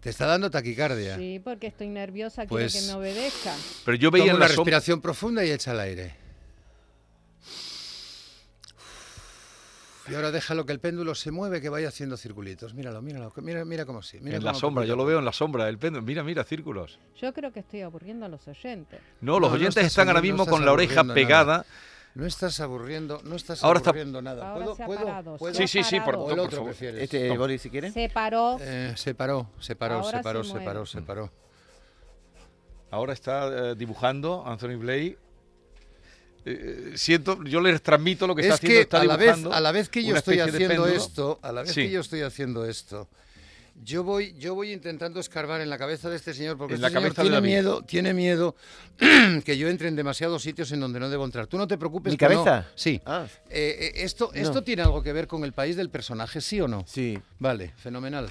Te 0.00 0.10
está 0.10 0.26
dando 0.26 0.50
taquicardia. 0.50 1.16
Sí, 1.16 1.40
porque 1.42 1.66
estoy 1.66 1.88
nerviosa, 1.88 2.46
Pues- 2.46 2.72
quiero 2.72 2.86
que 2.86 2.92
me 2.92 2.98
obedezca. 2.98 3.54
Pero 3.84 3.96
yo 3.96 4.10
veía 4.10 4.24
Toma 4.26 4.30
en 4.32 4.36
una 4.36 4.48
la 4.48 4.54
sombra. 4.54 4.70
respiración 4.70 5.00
profunda 5.00 5.44
y 5.44 5.50
echa 5.50 5.72
el 5.72 5.80
aire. 5.80 6.14
Y 10.10 10.14
ahora 10.14 10.30
déjalo 10.30 10.64
que 10.64 10.72
el 10.72 10.80
péndulo 10.80 11.14
se 11.14 11.30
mueve, 11.30 11.60
que 11.60 11.68
vaya 11.68 11.88
haciendo 11.88 12.16
circulitos. 12.16 12.72
Míralo, 12.72 13.02
míralo, 13.02 13.30
mira, 13.42 13.62
mira 13.66 13.84
cómo 13.84 14.00
sí. 14.00 14.18
Mira 14.22 14.38
En 14.38 14.44
la 14.44 14.52
cómo 14.52 14.60
sombra, 14.60 14.80
poquito 14.82 14.92
yo 14.92 14.96
lo 14.96 15.04
veo 15.04 15.18
en 15.18 15.24
la 15.26 15.32
sombra, 15.34 15.68
el 15.68 15.76
péndulo. 15.76 16.02
Mira, 16.06 16.22
mira, 16.24 16.44
círculos. 16.44 16.98
Yo 17.20 17.34
creo 17.34 17.52
que 17.52 17.60
estoy 17.60 17.82
aburriendo 17.82 18.24
a 18.24 18.28
los 18.30 18.48
oyentes. 18.48 19.00
No, 19.20 19.32
No, 19.34 19.40
los 19.40 19.50
no 19.50 19.56
oyentes 19.56 19.76
estás 19.82 19.92
están 19.92 20.08
ahora 20.08 20.22
mismo 20.22 20.44
no 20.46 20.50
con 20.50 20.64
la 20.64 20.72
oreja 20.72 21.04
pegada. 21.12 21.66
No 22.14 22.26
estás 22.26 22.58
aburriendo, 22.60 23.20
no 23.24 23.36
estás 23.36 23.62
Ahora 23.62 23.78
está- 23.78 23.90
aburriendo 23.90 24.20
nada. 24.22 24.50
Ahora 24.50 24.64
¿Puedo, 24.64 24.76
se 24.76 24.82
ha 24.82 24.86
puedo, 24.86 25.04
parado, 25.04 25.32
se 25.34 25.38
puedo? 25.38 25.52
ha 25.52 25.56
Sí, 25.56 25.68
sí, 25.68 25.84
sí, 25.84 25.96
por, 26.00 26.04
parado. 26.06 26.24
¿O 26.24 26.30
el 26.30 26.36
por 26.36 26.44
otro 26.46 26.56
favor. 26.58 26.70
prefieres? 26.70 27.02
Este, 27.02 27.28
Toma. 27.28 27.38
Boris, 27.40 27.62
si 27.62 27.70
quieres. 27.70 27.92
Se 27.94 28.08
paró. 28.08 28.56
Eh, 28.60 28.92
se 28.96 29.14
paró, 29.14 29.50
se 29.60 29.76
paró, 29.76 29.94
Ahora 29.96 30.18
se 30.18 30.22
paró, 30.22 30.44
se 30.44 30.52
se 30.52 30.60
paró, 30.60 30.86
se 30.86 31.02
paró. 31.02 31.30
Ahora 32.90 33.12
está 33.12 33.70
eh, 33.70 33.74
dibujando 33.76 34.42
Anthony 34.46 34.76
Blake. 34.78 35.18
Eh, 36.44 36.92
siento, 36.96 37.42
yo 37.44 37.60
les 37.60 37.82
transmito 37.82 38.26
lo 38.26 38.34
que 38.34 38.42
está 38.42 38.54
Es 38.54 38.58
haciendo. 38.60 38.76
que 38.76 38.80
está 38.82 39.00
a 39.00 39.04
la, 39.04 39.16
vez, 39.16 39.44
a 39.44 39.60
la 39.60 39.72
vez 39.72 39.88
que 39.88 40.02
yo 40.04 40.16
estoy 40.16 40.40
haciendo 40.40 40.86
esto, 40.86 41.38
a 41.42 41.52
la 41.52 41.62
vez 41.62 41.72
Sí. 41.72 41.82
que 41.82 41.90
yo 41.90 42.00
estoy 42.00 42.22
haciendo 42.22 42.64
esto, 42.64 43.08
yo 43.84 44.02
voy, 44.04 44.34
yo 44.38 44.54
voy 44.54 44.72
intentando 44.72 45.20
escarbar 45.20 45.60
en 45.60 45.70
la 45.70 45.78
cabeza 45.78 46.10
de 46.10 46.16
este 46.16 46.34
señor, 46.34 46.56
porque 46.58 46.74
En 46.74 46.76
este 46.76 46.82
la 46.82 46.88
señor 46.88 47.02
cabeza 47.14 47.22
de 47.22 47.28
tiene 47.28 47.40
miedo, 47.46 47.82
tiene 47.82 48.14
miedo 48.14 48.56
que 49.44 49.56
yo 49.58 49.68
entre 49.68 49.88
en 49.88 49.96
demasiados 49.96 50.42
sitios 50.42 50.70
en 50.72 50.80
donde 50.80 51.00
no 51.00 51.08
debo 51.08 51.24
entrar. 51.24 51.46
Tú 51.46 51.56
no 51.58 51.66
te 51.68 51.78
preocupes. 51.78 52.12
¿Mi 52.12 52.16
que 52.16 52.28
no- 52.28 52.44
cabeza? 52.44 52.68
Sí. 52.74 53.00
Ah, 53.06 53.26
Eh, 53.50 53.76
eh, 53.80 53.92
esto, 54.04 54.30
No. 54.34 54.40
¿Esto 54.40 54.62
tiene 54.62 54.82
algo 54.82 55.02
que 55.02 55.12
ver 55.12 55.26
con 55.26 55.44
el 55.44 55.52
país 55.52 55.76
del 55.76 55.90
personaje, 55.90 56.40
sí 56.40 56.60
o 56.60 56.68
no? 56.68 56.84
sí. 56.86 57.18
Vale, 57.38 57.72
fenomenal. 57.76 58.28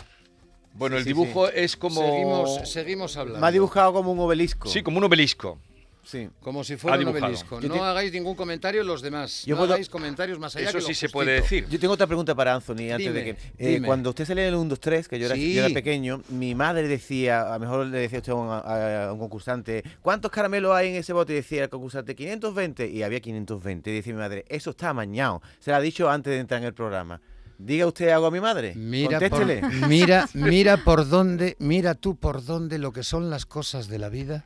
Bueno, 0.73 0.95
Sí, 0.95 0.99
el 0.99 1.03
sí, 1.05 1.07
dibujo 1.09 1.49
es 1.49 1.75
como. 1.75 2.01
Seguimos, 2.01 2.69
seguimos 2.69 3.17
hablando. 3.17 3.39
Me 3.41 3.47
ha 3.47 3.51
dibujado 3.51 3.93
como 3.93 4.11
un 4.11 4.19
obelisco. 4.19 4.69
Sí, 4.69 4.83
como 4.83 4.99
un 4.99 5.05
obelisco. 5.05 5.59
Sí. 6.09 6.29
Como 6.39 6.63
si 6.63 6.77
fuera 6.77 6.95
Ha 6.95 6.99
un 7.01 7.07
obelisco. 7.09 7.59
Yo 7.59 7.67
No 7.67 7.73
te- 7.73 7.79
hagáis 7.81 8.13
ningún 8.13 8.33
comentario 8.35 8.81
los 8.81 9.01
demás. 9.01 9.43
Yo 9.45 9.55
no 9.55 9.59
puedo- 9.61 9.73
hagáis 9.73 9.89
comentarios 9.89 10.39
más 10.39 10.55
allá 10.55 10.69
Eso 10.69 10.77
que 10.77 10.81
sí 10.85 10.91
lo 10.91 10.95
se 10.95 11.09
puede 11.09 11.33
decir. 11.33 11.67
Yo 11.69 11.77
tengo 11.79 11.95
otra 11.95 12.07
pregunta 12.07 12.33
para 12.33 12.55
Anthony 12.55 12.91
antes 12.93 13.13
de 13.13 13.23
Dime, 13.23 13.23
que. 13.23 13.31
eh, 13.57 13.73
dime. 13.73 13.87
cuando 13.87 14.11
usted 14.11 14.23
salía 14.25 14.43
en 14.47 14.53
el 14.53 14.55
1, 14.55 14.69
2, 14.69 14.79
3, 14.79 15.07
que 15.09 15.19
yo 15.19 15.25
era, 15.25 15.35
Sí. 15.35 15.53
yo 15.53 15.65
era 15.65 15.73
pequeño, 15.73 16.21
mi 16.29 16.55
madre 16.55 16.87
decía, 16.87 17.41
a 17.41 17.55
lo 17.55 17.59
mejor 17.59 17.85
le 17.87 17.99
decía 17.99 18.19
usted 18.19 18.31
a 18.31 18.35
un, 18.35 18.49
a- 18.49 19.07
a 19.09 19.11
un 19.13 19.19
concursante, 19.19 19.83
¿cuántos 20.01 20.31
caramelos 20.31 20.73
hay 20.73 20.87
en 20.89 20.95
ese 20.95 21.11
bote? 21.11 21.33
Y 21.33 21.35
decía 21.35 21.63
el 21.63 21.69
concursante, 21.69 22.15
520. 22.15 22.87
Y 22.87 23.03
había 23.03 23.19
520. 23.19 23.91
Y 23.91 23.95
decía 23.95 24.13
mi 24.13 24.19
madre, 24.19 24.45
eso 24.47 24.69
está 24.69 24.89
amañado. 24.91 25.41
Se 25.59 25.71
lo 25.71 25.77
ha 25.77 25.81
dicho 25.81 26.09
antes 26.09 26.31
de 26.31 26.39
entrar 26.39 26.61
en 26.61 26.67
el 26.67 26.73
programa. 26.73 27.19
Diga 27.57 27.85
usted 27.85 28.09
algo 28.09 28.27
a 28.27 28.31
mi 28.31 28.39
madre. 28.39 28.73
Mira 28.75 29.19
por, 29.29 29.45
mira, 29.89 30.29
mira 30.35 30.77
por 30.85 31.09
dónde, 31.09 31.57
mira 31.59 31.95
tú 31.95 32.15
por 32.15 32.45
dónde 32.45 32.77
lo 32.77 32.93
que 32.93 33.03
son 33.03 33.29
las 33.29 33.45
cosas 33.45 33.87
de 33.89 33.99
la 33.99 34.07
vida. 34.09 34.45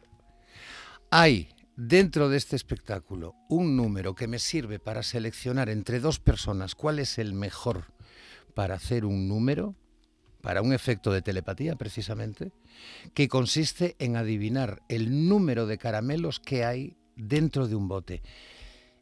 Hay 1.13 1.50
dentro 1.76 2.30
de 2.30 2.38
este 2.38 2.56
espectáculo 2.56 3.36
un 3.50 3.76
número 3.76 4.15
que 4.15 4.30
me 4.30 4.39
sirve 4.39 4.80
para 4.80 5.04
seleccionar 5.04 5.67
entre 5.67 6.00
dos 6.00 6.21
personas 6.21 6.74
cuál 6.74 7.00
es 7.00 7.17
el 7.17 7.34
mejor 7.34 7.91
para 8.54 8.76
hacer 8.76 9.04
un 9.04 9.28
número, 9.28 9.76
para 10.41 10.62
un 10.62 10.71
efecto 10.71 11.12
de 11.12 11.21
telepatía 11.21 11.76
precisamente, 11.76 12.54
que 13.13 13.28
consiste 13.28 13.97
en 14.00 14.15
adivinar 14.15 14.84
el 14.88 15.28
número 15.28 15.67
de 15.67 15.78
caramelos 15.78 16.39
que 16.39 16.63
hay 16.63 16.95
dentro 17.17 17.67
de 17.67 17.76
un 17.76 17.89
bote. 17.89 18.21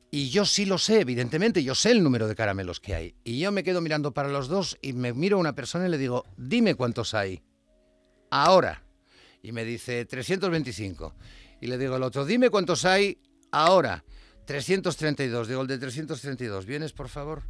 Y 0.10 0.32
yo 0.32 0.46
sí 0.46 0.66
lo 0.66 0.80
sé, 0.80 1.02
evidentemente, 1.02 1.64
yo 1.64 1.76
sé 1.76 1.92
el 1.92 2.02
número 2.02 2.28
de 2.28 2.34
caramelos 2.34 2.80
que 2.80 2.96
hay. 2.96 3.14
Y 3.24 3.38
yo 3.38 3.52
me 3.52 3.64
quedo 3.64 3.82
mirando 3.82 4.16
para 4.16 4.30
los 4.30 4.48
dos 4.48 4.80
y 4.82 4.94
me 4.94 5.14
miro 5.14 5.38
a 5.38 5.42
una 5.42 5.54
persona 5.54 5.86
y 5.86 5.92
le 5.92 6.00
digo, 6.00 6.26
dime 6.38 6.74
cuántos 6.74 7.14
hay. 7.14 7.44
Ahora. 8.32 8.84
Y 9.44 9.52
me 9.52 9.64
dice, 9.64 10.04
325. 10.06 11.14
Y 11.62 11.68
le 11.68 11.78
digo 11.78 11.96
al 11.96 12.04
otro, 12.04 12.26
dime 12.26 12.50
cuántos 12.50 12.86
hay 12.86 13.18
ahora. 13.52 14.04
332. 14.46 15.48
Digo, 15.48 15.62
el 15.62 15.68
de 15.68 15.78
332. 15.78 16.66
¿Vienes, 16.66 16.94
por 16.94 17.10
favor? 17.10 17.44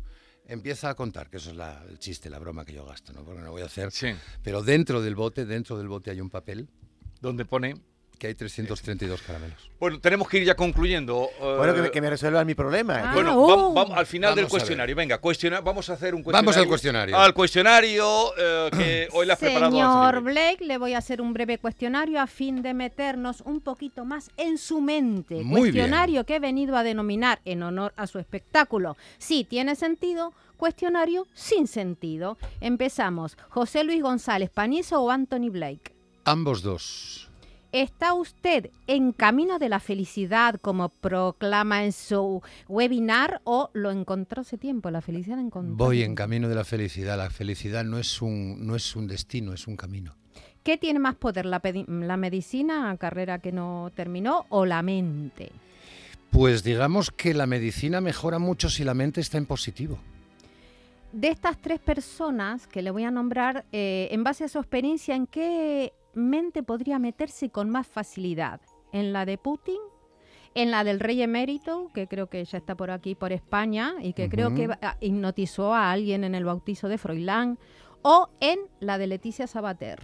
Empieza 0.45 0.89
a 0.89 0.95
contar, 0.95 1.29
que 1.29 1.37
eso 1.37 1.51
es 1.51 1.55
la- 1.55 1.83
el 1.87 1.99
chiste, 1.99 2.29
la 2.29 2.39
broma 2.39 2.65
que 2.65 2.73
yo 2.73 2.85
gasto, 2.85 3.13
¿no? 3.13 3.23
Porque 3.23 3.41
no 3.41 3.51
voy 3.51 3.61
a 3.61 3.65
hacer. 3.65 3.91
Sí. 3.91 4.07
Pero 4.43 4.63
dentro 4.63 5.01
del 5.01 5.15
bote, 5.15 5.45
dentro 5.45 5.77
del 5.77 5.87
bote 5.87 6.09
hay 6.11 6.19
un 6.21 6.29
papel 6.29 6.67
Donde 7.21 7.45
pone. 7.45 7.75
Que 8.19 8.27
hay 8.27 8.35
332 8.35 9.21
caramelos. 9.21 9.71
Bueno, 9.79 9.99
tenemos 10.01 10.27
que 10.27 10.37
ir 10.39 10.43
ya 10.43 10.53
concluyendo. 10.55 11.29
eh, 11.39 11.55
Bueno, 11.57 11.73
que 11.73 11.81
me, 11.83 11.89
que 11.91 12.01
me 12.01 12.09
resuelvan 12.09 12.45
mi 12.45 12.53
problema. 12.53 12.95
Ah, 13.11 13.11
Bueno, 13.13 13.33
oh. 13.41 13.93
al 13.95 14.05
final 14.05 14.35
del 14.35 14.43
Vamos 14.43 14.51
cuestionario, 14.51 14.95
venga, 14.95 15.19
cuestiona- 15.21 15.61
vamos 15.61 15.89
a 15.89 15.93
hacer 15.93 16.13
un 16.13 16.21
cuestionario. 16.21 16.45
Vamos 16.45 16.57
al 16.57 16.67
cuestionario. 16.67 17.17
Al 17.17 17.33
cuestionario 17.33 18.31
eh, 18.37 18.69
que 18.77 19.07
hoy 19.13 19.25
le 19.25 19.33
has 19.33 19.39
preparado 19.39 19.71
Señor 19.71 20.21
Blake, 20.21 20.65
le 20.65 20.77
voy 20.77 20.93
a 20.93 20.97
hacer 20.97 21.21
un 21.21 21.33
breve 21.33 21.57
cuestionario 21.59 22.19
a 22.19 22.27
fin 22.27 22.61
de 22.61 22.73
meternos 22.73 23.41
un 23.45 23.61
poquito 23.61 24.03
más 24.03 24.29
en 24.35 24.57
su 24.57 24.81
mente. 24.81 25.35
Muy 25.35 25.71
bien. 25.71 25.73
cuestionario 25.85 26.25
que 26.25 26.35
he 26.35 26.39
venido 26.39 26.75
a 26.75 26.83
denominar 26.83 27.39
en 27.45 27.63
honor 27.63 27.93
a 27.95 28.05
su 28.05 28.19
espectáculo. 28.19 28.97
Sí, 29.17 29.45
tiene 29.49 29.75
sentido. 29.75 30.33
Cuestionario 30.57 31.25
sin 31.33 31.67
sentido. 31.67 32.37
Empezamos. 32.59 33.37
José 33.47 33.85
Luis 33.85 34.01
González 34.03 34.49
Panizo 34.49 35.01
o 35.01 35.09
Anthony 35.09 35.49
Blake. 35.49 35.95
Ambos 36.25 36.61
dos. 36.61 37.28
¿Está 37.71 38.15
usted 38.15 38.71
en 38.87 39.11
camino 39.11 39.59
de 39.59 39.69
la 39.69 39.79
felicidad 39.79 40.55
como 40.59 40.89
proclama 40.89 41.83
en 41.83 41.91
su 41.91 42.41
webinar 42.67 43.41
o 43.43 43.69
lo 43.73 43.91
encontró 43.91 44.41
hace 44.41 44.57
tiempo? 44.57 44.89
La 44.89 45.01
felicidad 45.01 45.39
encontró. 45.39 45.75
Voy 45.75 46.01
en 46.01 46.15
camino 46.15 46.49
de 46.49 46.55
la 46.55 46.63
felicidad. 46.63 47.15
La 47.15 47.29
felicidad 47.29 47.83
no 47.83 47.99
es 47.99 48.23
un, 48.23 48.65
no 48.65 48.75
es 48.75 48.95
un 48.95 49.05
destino, 49.05 49.53
es 49.53 49.67
un 49.67 49.75
camino. 49.75 50.15
¿Qué 50.63 50.77
tiene 50.77 50.97
más 50.97 51.13
poder, 51.13 51.45
la, 51.45 51.61
la 51.63 52.17
medicina, 52.17 52.95
carrera 52.97 53.37
que 53.37 53.51
no 53.51 53.91
terminó, 53.95 54.47
o 54.49 54.65
la 54.65 54.81
mente? 54.81 55.51
Pues 56.31 56.63
digamos 56.63 57.11
que 57.11 57.35
la 57.35 57.45
medicina 57.45 58.01
mejora 58.01 58.39
mucho 58.39 58.69
si 58.69 58.83
la 58.83 58.95
mente 58.95 59.21
está 59.21 59.37
en 59.37 59.45
positivo. 59.45 59.99
De 61.11 61.29
estas 61.29 61.57
tres 61.59 61.79
personas 61.79 62.67
que 62.67 62.81
le 62.81 62.91
voy 62.91 63.03
a 63.03 63.11
nombrar, 63.11 63.65
eh, 63.71 64.09
en 64.11 64.23
base 64.23 64.43
a 64.43 64.47
su 64.47 64.59
experiencia, 64.59 65.15
¿en 65.15 65.27
qué 65.27 65.93
mente 66.13 66.63
podría 66.63 66.99
meterse 66.99 67.49
con 67.49 67.69
más 67.69 67.87
facilidad? 67.87 68.61
¿En 68.91 69.13
la 69.13 69.25
de 69.25 69.37
Putin? 69.37 69.79
¿En 70.55 70.71
la 70.71 70.83
del 70.83 70.99
rey 70.99 71.21
emérito, 71.21 71.89
que 71.93 72.07
creo 72.07 72.27
que 72.27 72.43
ya 72.43 72.57
está 72.57 72.75
por 72.75 72.89
aquí, 72.91 73.13
por 73.15 73.31
España, 73.31 73.93
y 74.01 74.13
que 74.13 74.29
creo 74.29 74.53
que 74.55 74.67
va- 74.67 74.97
hipnotizó 74.99 75.73
a 75.73 75.91
alguien 75.91 76.23
en 76.23 76.33
el 76.35 76.43
bautizo 76.45 76.87
de 76.87 76.97
Froilán? 76.97 77.59
¿O 78.01 78.29
en 78.39 78.59
la 78.79 78.97
de 78.97 79.07
Leticia 79.07 79.45
Sabater? 79.45 80.01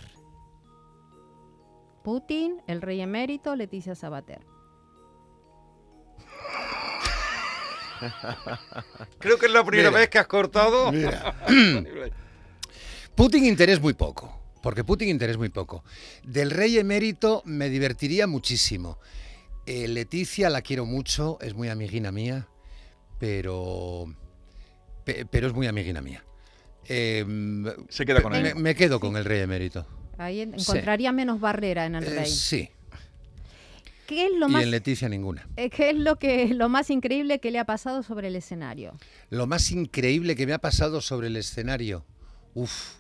Putin, 2.04 2.62
el 2.68 2.82
rey 2.84 3.02
emérito, 3.02 3.56
Leticia 3.56 3.96
Sabater. 3.96 4.46
Creo 9.20 9.38
que 9.40 9.46
es 9.48 9.52
la 9.52 9.64
primera 9.64 9.90
Mira. 9.90 10.00
vez 10.02 10.10
que 10.10 10.20
has 10.20 10.28
cortado. 10.28 10.92
Mira. 10.92 11.34
Putin 13.16 13.46
interés 13.46 13.82
muy 13.82 13.94
poco, 13.94 14.38
porque 14.66 14.84
Putin 14.84 15.10
interés 15.10 15.38
muy 15.38 15.50
poco. 15.50 15.84
Del 16.24 16.50
rey 16.50 16.80
emérito 16.80 17.44
me 17.46 17.70
divertiría 17.70 18.26
muchísimo. 18.26 18.98
Eh, 19.68 19.88
Leticia 19.88 20.50
la 20.50 20.64
quiero 20.64 20.88
mucho, 20.88 21.38
es 21.40 21.54
muy 21.54 21.70
amiguina 21.70 22.12
mía, 22.12 22.48
pero, 23.20 24.12
pe- 25.04 25.28
pero 25.28 25.46
es 25.46 25.54
muy 25.54 25.68
amiguina 25.68 26.02
mía. 26.02 26.24
Eh, 26.90 27.24
Se 27.90 28.08
queda 28.08 28.24
con 28.24 28.32
me, 28.32 28.40
él. 28.50 28.56
me 28.56 28.74
quedo 28.74 29.00
con 29.00 29.16
el 29.18 29.24
rey 29.26 29.42
emérito. 29.42 29.86
Ahí 30.18 30.38
Sí. 30.58 30.72
encontraría 30.72 31.12
menos 31.12 31.40
barrera 31.40 31.86
en 31.86 31.94
el 31.96 32.04
Eh, 32.04 32.10
rey. 32.22 32.26
sí, 32.32 32.70
¿Qué 34.08 34.26
es 34.26 34.32
lo 34.36 34.48
y 34.48 34.52
más 34.52 34.64
en 34.64 34.72
Leticia 34.72 35.10
ninguna. 35.10 35.48
Eh, 35.58 35.70
¿Qué 35.70 35.92
es 35.92 35.96
lo 35.96 36.16
que 36.18 36.48
lo 36.48 36.70
más 36.70 36.90
increíble 36.90 37.40
que 37.40 37.52
le 37.52 37.60
ha 37.60 37.66
pasado 37.66 38.02
sobre 38.02 38.30
el 38.30 38.36
escenario? 38.36 38.98
Lo 39.30 39.46
más 39.46 39.70
increíble 39.72 40.36
que 40.36 40.48
me 40.48 40.54
ha 40.54 40.60
pasado 40.60 41.02
sobre 41.02 41.28
el 41.28 41.38
escenario, 41.38 42.04
uff, 42.56 42.96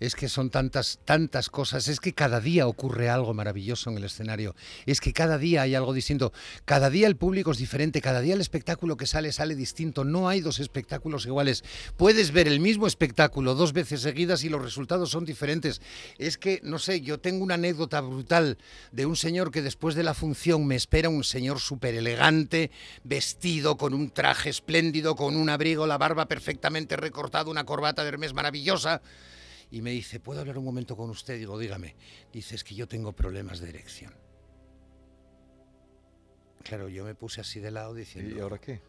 es 0.00 0.14
que 0.14 0.28
son 0.28 0.50
tantas, 0.50 0.98
tantas 1.04 1.48
cosas, 1.50 1.88
es 1.88 2.00
que 2.00 2.12
cada 2.12 2.40
día 2.40 2.66
ocurre 2.66 3.08
algo 3.08 3.34
maravilloso 3.34 3.90
en 3.90 3.98
el 3.98 4.04
escenario, 4.04 4.54
es 4.86 5.00
que 5.00 5.12
cada 5.12 5.38
día 5.38 5.62
hay 5.62 5.74
algo 5.74 5.92
distinto, 5.92 6.32
cada 6.64 6.90
día 6.90 7.06
el 7.06 7.16
público 7.16 7.52
es 7.52 7.58
diferente, 7.58 8.00
cada 8.00 8.20
día 8.20 8.34
el 8.34 8.40
espectáculo 8.40 8.96
que 8.96 9.06
sale 9.06 9.32
sale 9.32 9.54
distinto, 9.54 10.04
no 10.04 10.28
hay 10.28 10.40
dos 10.40 10.60
espectáculos 10.60 11.26
iguales, 11.26 11.64
puedes 11.96 12.32
ver 12.32 12.48
el 12.48 12.60
mismo 12.60 12.86
espectáculo 12.86 13.54
dos 13.54 13.72
veces 13.72 14.00
seguidas 14.00 14.44
y 14.44 14.48
los 14.48 14.62
resultados 14.62 15.10
son 15.10 15.24
diferentes. 15.24 15.80
Es 16.18 16.38
que, 16.38 16.60
no 16.62 16.78
sé, 16.78 17.00
yo 17.00 17.18
tengo 17.18 17.42
una 17.42 17.54
anécdota 17.54 18.00
brutal 18.00 18.58
de 18.92 19.06
un 19.06 19.16
señor 19.16 19.50
que 19.50 19.62
después 19.62 19.94
de 19.94 20.02
la 20.02 20.14
función 20.14 20.66
me 20.66 20.76
espera 20.76 21.08
un 21.08 21.24
señor 21.24 21.60
súper 21.60 21.94
elegante, 21.94 22.70
vestido 23.02 23.76
con 23.76 23.94
un 23.94 24.10
traje 24.10 24.50
espléndido, 24.50 25.16
con 25.16 25.36
un 25.36 25.48
abrigo, 25.48 25.86
la 25.86 25.98
barba 25.98 26.26
perfectamente 26.26 26.96
recortada, 26.96 27.50
una 27.50 27.64
corbata 27.64 28.02
de 28.02 28.08
Hermes 28.08 28.34
maravillosa. 28.34 29.02
Y 29.74 29.82
me 29.82 29.90
dice, 29.90 30.20
¿puedo 30.20 30.38
hablar 30.38 30.56
un 30.56 30.64
momento 30.64 30.96
con 30.96 31.10
usted? 31.10 31.36
Digo, 31.36 31.58
dígame. 31.58 31.96
Dice, 32.32 32.54
es 32.54 32.62
que 32.62 32.76
yo 32.76 32.86
tengo 32.86 33.10
problemas 33.12 33.58
de 33.58 33.70
erección. 33.70 34.12
Claro, 36.62 36.88
yo 36.88 37.04
me 37.04 37.16
puse 37.16 37.40
así 37.40 37.58
de 37.58 37.72
lado 37.72 37.92
diciendo, 37.92 38.36
¿Y 38.36 38.40
ahora 38.40 38.58
qué? 38.58 38.80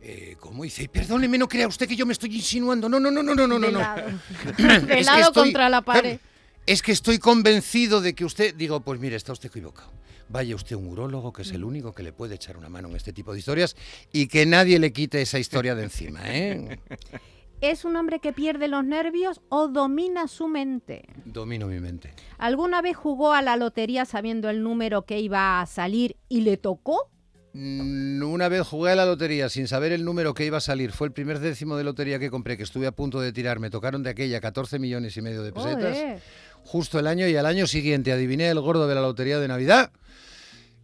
eh, 0.00 0.36
¿cómo? 0.38 0.62
Dice, 0.62 0.84
"Y 0.84 0.88
perdóneme, 0.88 1.36
no 1.36 1.48
crea 1.48 1.66
usted 1.66 1.88
que 1.88 1.96
yo 1.96 2.06
me 2.06 2.12
estoy 2.12 2.32
insinuando. 2.36 2.88
No, 2.88 3.00
no, 3.00 3.10
no, 3.10 3.24
no, 3.24 3.34
no, 3.34 3.46
no, 3.48 3.58
no. 3.58 3.66
De 3.66 3.72
no. 3.72 3.78
lado, 3.80 4.08
Es 4.08 4.56
De 4.86 4.96
que 4.98 5.02
lado 5.02 5.20
estoy- 5.22 5.42
contra 5.46 5.68
la 5.68 5.82
pared. 5.82 6.20
Es 6.64 6.80
que 6.80 6.92
estoy 6.92 7.18
convencido 7.18 8.00
de 8.00 8.14
que 8.14 8.24
usted, 8.24 8.54
digo, 8.54 8.80
pues 8.82 9.00
mire, 9.00 9.16
está 9.16 9.32
usted 9.32 9.48
equivocado. 9.48 9.90
Vaya 10.28 10.54
usted 10.54 10.76
a 10.76 10.78
un 10.78 10.86
urólogo, 10.86 11.32
que 11.32 11.42
es 11.42 11.50
el 11.50 11.64
único 11.64 11.92
que 11.92 12.04
le 12.04 12.12
puede 12.12 12.36
echar 12.36 12.56
una 12.56 12.68
mano 12.68 12.88
en 12.88 12.94
este 12.94 13.12
tipo 13.12 13.32
de 13.32 13.40
historias 13.40 13.74
y 14.12 14.28
que 14.28 14.46
nadie 14.46 14.78
le 14.78 14.92
quite 14.92 15.20
esa 15.20 15.40
historia 15.40 15.74
de 15.74 15.82
encima, 15.82 16.20
¿eh? 16.26 16.78
¿Es 17.62 17.84
un 17.84 17.94
hombre 17.94 18.18
que 18.18 18.32
pierde 18.32 18.66
los 18.66 18.84
nervios 18.84 19.40
o 19.48 19.68
domina 19.68 20.26
su 20.26 20.48
mente? 20.48 21.04
Domino 21.24 21.68
mi 21.68 21.78
mente. 21.78 22.12
¿Alguna 22.38 22.82
vez 22.82 22.96
jugó 22.96 23.32
a 23.32 23.40
la 23.40 23.56
lotería 23.56 24.04
sabiendo 24.04 24.50
el 24.50 24.64
número 24.64 25.02
que 25.02 25.20
iba 25.20 25.60
a 25.60 25.66
salir 25.66 26.16
y 26.28 26.40
le 26.40 26.56
tocó? 26.56 27.08
Mm, 27.52 28.20
Una 28.24 28.48
vez 28.48 28.66
jugué 28.66 28.90
a 28.90 28.96
la 28.96 29.06
lotería 29.06 29.48
sin 29.48 29.68
saber 29.68 29.92
el 29.92 30.04
número 30.04 30.34
que 30.34 30.44
iba 30.44 30.56
a 30.58 30.60
salir. 30.60 30.90
Fue 30.90 31.06
el 31.06 31.12
primer 31.12 31.38
décimo 31.38 31.76
de 31.76 31.84
lotería 31.84 32.18
que 32.18 32.30
compré, 32.30 32.56
que 32.56 32.64
estuve 32.64 32.88
a 32.88 32.92
punto 32.92 33.20
de 33.20 33.32
tirar. 33.32 33.60
Me 33.60 33.70
tocaron 33.70 34.02
de 34.02 34.10
aquella 34.10 34.40
14 34.40 34.80
millones 34.80 35.16
y 35.16 35.22
medio 35.22 35.44
de 35.44 35.52
pesetas. 35.52 35.96
Joder. 35.96 36.20
Justo 36.64 36.98
el 36.98 37.06
año 37.06 37.28
y 37.28 37.36
al 37.36 37.46
año 37.46 37.68
siguiente 37.68 38.10
adiviné 38.10 38.48
el 38.48 38.58
gordo 38.60 38.88
de 38.88 38.94
la 38.96 39.02
lotería 39.02 39.38
de 39.38 39.46
Navidad, 39.46 39.92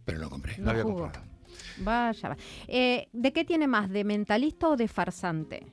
pero 0.05 0.19
no 0.19 0.29
compré. 0.29 0.57
No 0.59 0.71
había 0.71 0.83
jugó. 0.83 1.01
comprado. 1.01 1.27
Vaya. 1.79 2.29
va. 2.29 2.37
Eh, 2.67 3.07
¿De 3.11 3.33
qué 3.33 3.43
tiene 3.43 3.67
más? 3.67 3.89
¿De 3.89 4.05
mentalista 4.05 4.69
o 4.69 4.77
de 4.77 4.87
farsante? 4.87 5.65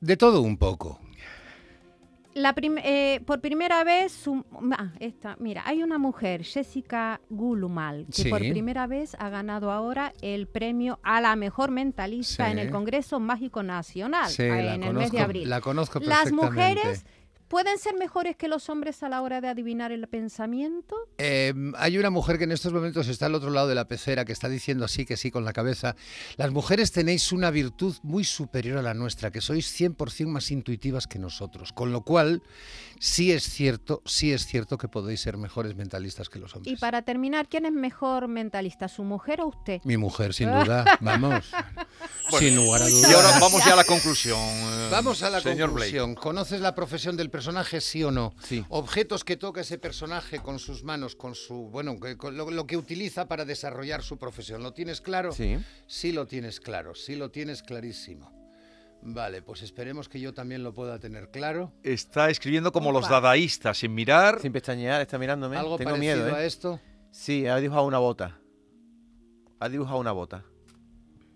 De 0.00 0.16
todo 0.16 0.40
un 0.42 0.56
poco. 0.56 1.00
La 2.34 2.52
prim- 2.52 2.76
eh, 2.84 3.22
por 3.24 3.40
primera 3.40 3.82
vez, 3.82 4.24
ah, 4.72 4.92
esta, 5.00 5.36
mira, 5.40 5.62
hay 5.64 5.82
una 5.82 5.96
mujer, 5.96 6.44
Jessica 6.44 7.18
Gulumal, 7.30 8.04
que 8.14 8.24
Sí. 8.24 8.28
por 8.28 8.40
primera 8.40 8.86
vez 8.86 9.16
ha 9.18 9.30
ganado 9.30 9.70
ahora 9.70 10.12
el 10.20 10.46
premio 10.46 11.00
a 11.02 11.22
la 11.22 11.34
mejor 11.34 11.70
mentalista 11.70 12.44
Sí. 12.44 12.52
en 12.52 12.58
el 12.58 12.70
Congreso 12.70 13.20
Mágico 13.20 13.62
Nacional 13.62 14.28
Sí, 14.28 14.42
en 14.42 14.82
el 14.84 14.92
mes 14.92 15.12
de 15.12 15.20
abril. 15.20 15.48
La 15.48 15.62
conozco 15.62 15.98
Las 16.00 16.24
perfectamente. 16.24 16.44
mujeres 16.84 17.06
pueden 17.48 17.78
ser 17.78 17.94
mejores 17.96 18.36
que 18.36 18.48
los 18.48 18.68
hombres 18.68 19.02
a 19.02 19.08
la 19.08 19.22
hora 19.22 19.40
de 19.40 19.48
adivinar 19.48 19.92
el 19.92 20.06
pensamiento. 20.08 20.96
Eh, 21.18 21.54
hay 21.76 21.98
una 21.98 22.10
mujer 22.10 22.38
que 22.38 22.44
en 22.44 22.52
estos 22.52 22.72
momentos 22.72 23.08
está 23.08 23.26
al 23.26 23.34
otro 23.34 23.50
lado 23.50 23.68
de 23.68 23.74
la 23.74 23.86
pecera 23.88 24.24
que 24.24 24.32
está 24.32 24.48
diciendo 24.48 24.84
así 24.84 25.04
que 25.06 25.16
sí 25.16 25.30
con 25.30 25.44
la 25.44 25.52
cabeza. 25.52 25.96
Las 26.36 26.50
mujeres 26.50 26.92
tenéis 26.92 27.32
una 27.32 27.50
virtud 27.50 27.94
muy 28.02 28.24
superior 28.24 28.78
a 28.78 28.82
la 28.82 28.94
nuestra, 28.94 29.30
que 29.30 29.40
sois 29.40 29.66
100% 29.80 30.26
más 30.26 30.50
intuitivas 30.50 31.06
que 31.06 31.18
nosotros. 31.18 31.72
Con 31.72 31.92
lo 31.92 32.02
cual, 32.02 32.42
sí 32.98 33.32
es 33.32 33.44
cierto, 33.44 34.02
sí 34.04 34.32
es 34.32 34.46
cierto 34.46 34.78
que 34.78 34.88
podéis 34.88 35.20
ser 35.20 35.36
mejores 35.36 35.76
mentalistas 35.76 36.28
que 36.28 36.38
los 36.38 36.54
hombres. 36.56 36.72
Y 36.72 36.76
para 36.76 37.02
terminar, 37.02 37.48
¿quién 37.48 37.66
es 37.66 37.72
mejor 37.72 38.28
mentalista, 38.28 38.88
su 38.88 39.04
mujer 39.04 39.40
o 39.40 39.48
usted? 39.48 39.80
Mi 39.84 39.96
mujer, 39.96 40.34
sin 40.34 40.48
duda. 40.52 40.84
Vamos. 41.00 41.50
sin 42.38 42.56
lugar 42.56 42.82
a 42.82 42.88
dudas. 42.88 43.10
Y 43.10 43.14
ahora 43.14 43.38
vamos 43.40 43.64
ya 43.64 43.72
a 43.72 43.76
la 43.76 43.84
conclusión. 43.84 44.38
eh, 44.38 44.88
Vamos 44.90 45.22
a 45.22 45.30
la 45.30 45.40
señor 45.40 45.70
conclusión. 45.70 46.14
¿Conoces 46.14 46.60
la 46.60 46.74
profesión 46.74 47.16
del 47.16 47.30
personaje, 47.36 47.80
sí 47.80 48.02
o 48.02 48.10
no? 48.10 48.32
Sí. 48.42 48.64
Objetos 48.70 49.24
que 49.24 49.36
toca 49.36 49.60
ese 49.60 49.78
personaje 49.78 50.40
con 50.40 50.58
sus 50.58 50.82
manos, 50.82 51.14
con 51.14 51.34
su. 51.34 51.68
Bueno, 51.70 51.96
con 52.16 52.36
lo, 52.36 52.50
lo 52.50 52.66
que 52.66 52.76
utiliza 52.78 53.28
para 53.28 53.44
desarrollar 53.44 54.02
su 54.02 54.16
profesión. 54.16 54.62
¿Lo 54.62 54.72
tienes 54.72 55.00
claro? 55.02 55.32
Sí. 55.32 55.58
Sí 55.86 56.12
lo 56.12 56.26
tienes 56.26 56.60
claro, 56.60 56.94
sí 56.94 57.14
lo 57.14 57.30
tienes 57.30 57.62
clarísimo. 57.62 58.32
Vale, 59.02 59.42
pues 59.42 59.62
esperemos 59.62 60.08
que 60.08 60.18
yo 60.18 60.32
también 60.32 60.62
lo 60.62 60.72
pueda 60.72 60.98
tener 60.98 61.30
claro. 61.30 61.72
Está 61.82 62.30
escribiendo 62.30 62.72
como 62.72 62.90
los 62.90 63.08
dadaístas, 63.08 63.78
sin 63.78 63.94
mirar. 63.94 64.40
Sin 64.40 64.52
pestañear, 64.52 65.02
está 65.02 65.18
mirándome. 65.18 65.56
Algo 65.58 65.76
Tengo 65.76 65.90
parecido 65.90 66.24
miedo, 66.24 66.34
a 66.34 66.42
¿eh? 66.42 66.46
esto. 66.46 66.80
Sí, 67.10 67.46
ha 67.46 67.56
dibujado 67.56 67.86
una 67.86 67.98
bota. 67.98 68.40
Ha 69.60 69.68
dibujado 69.68 70.00
una 70.00 70.12
bota. 70.12 70.44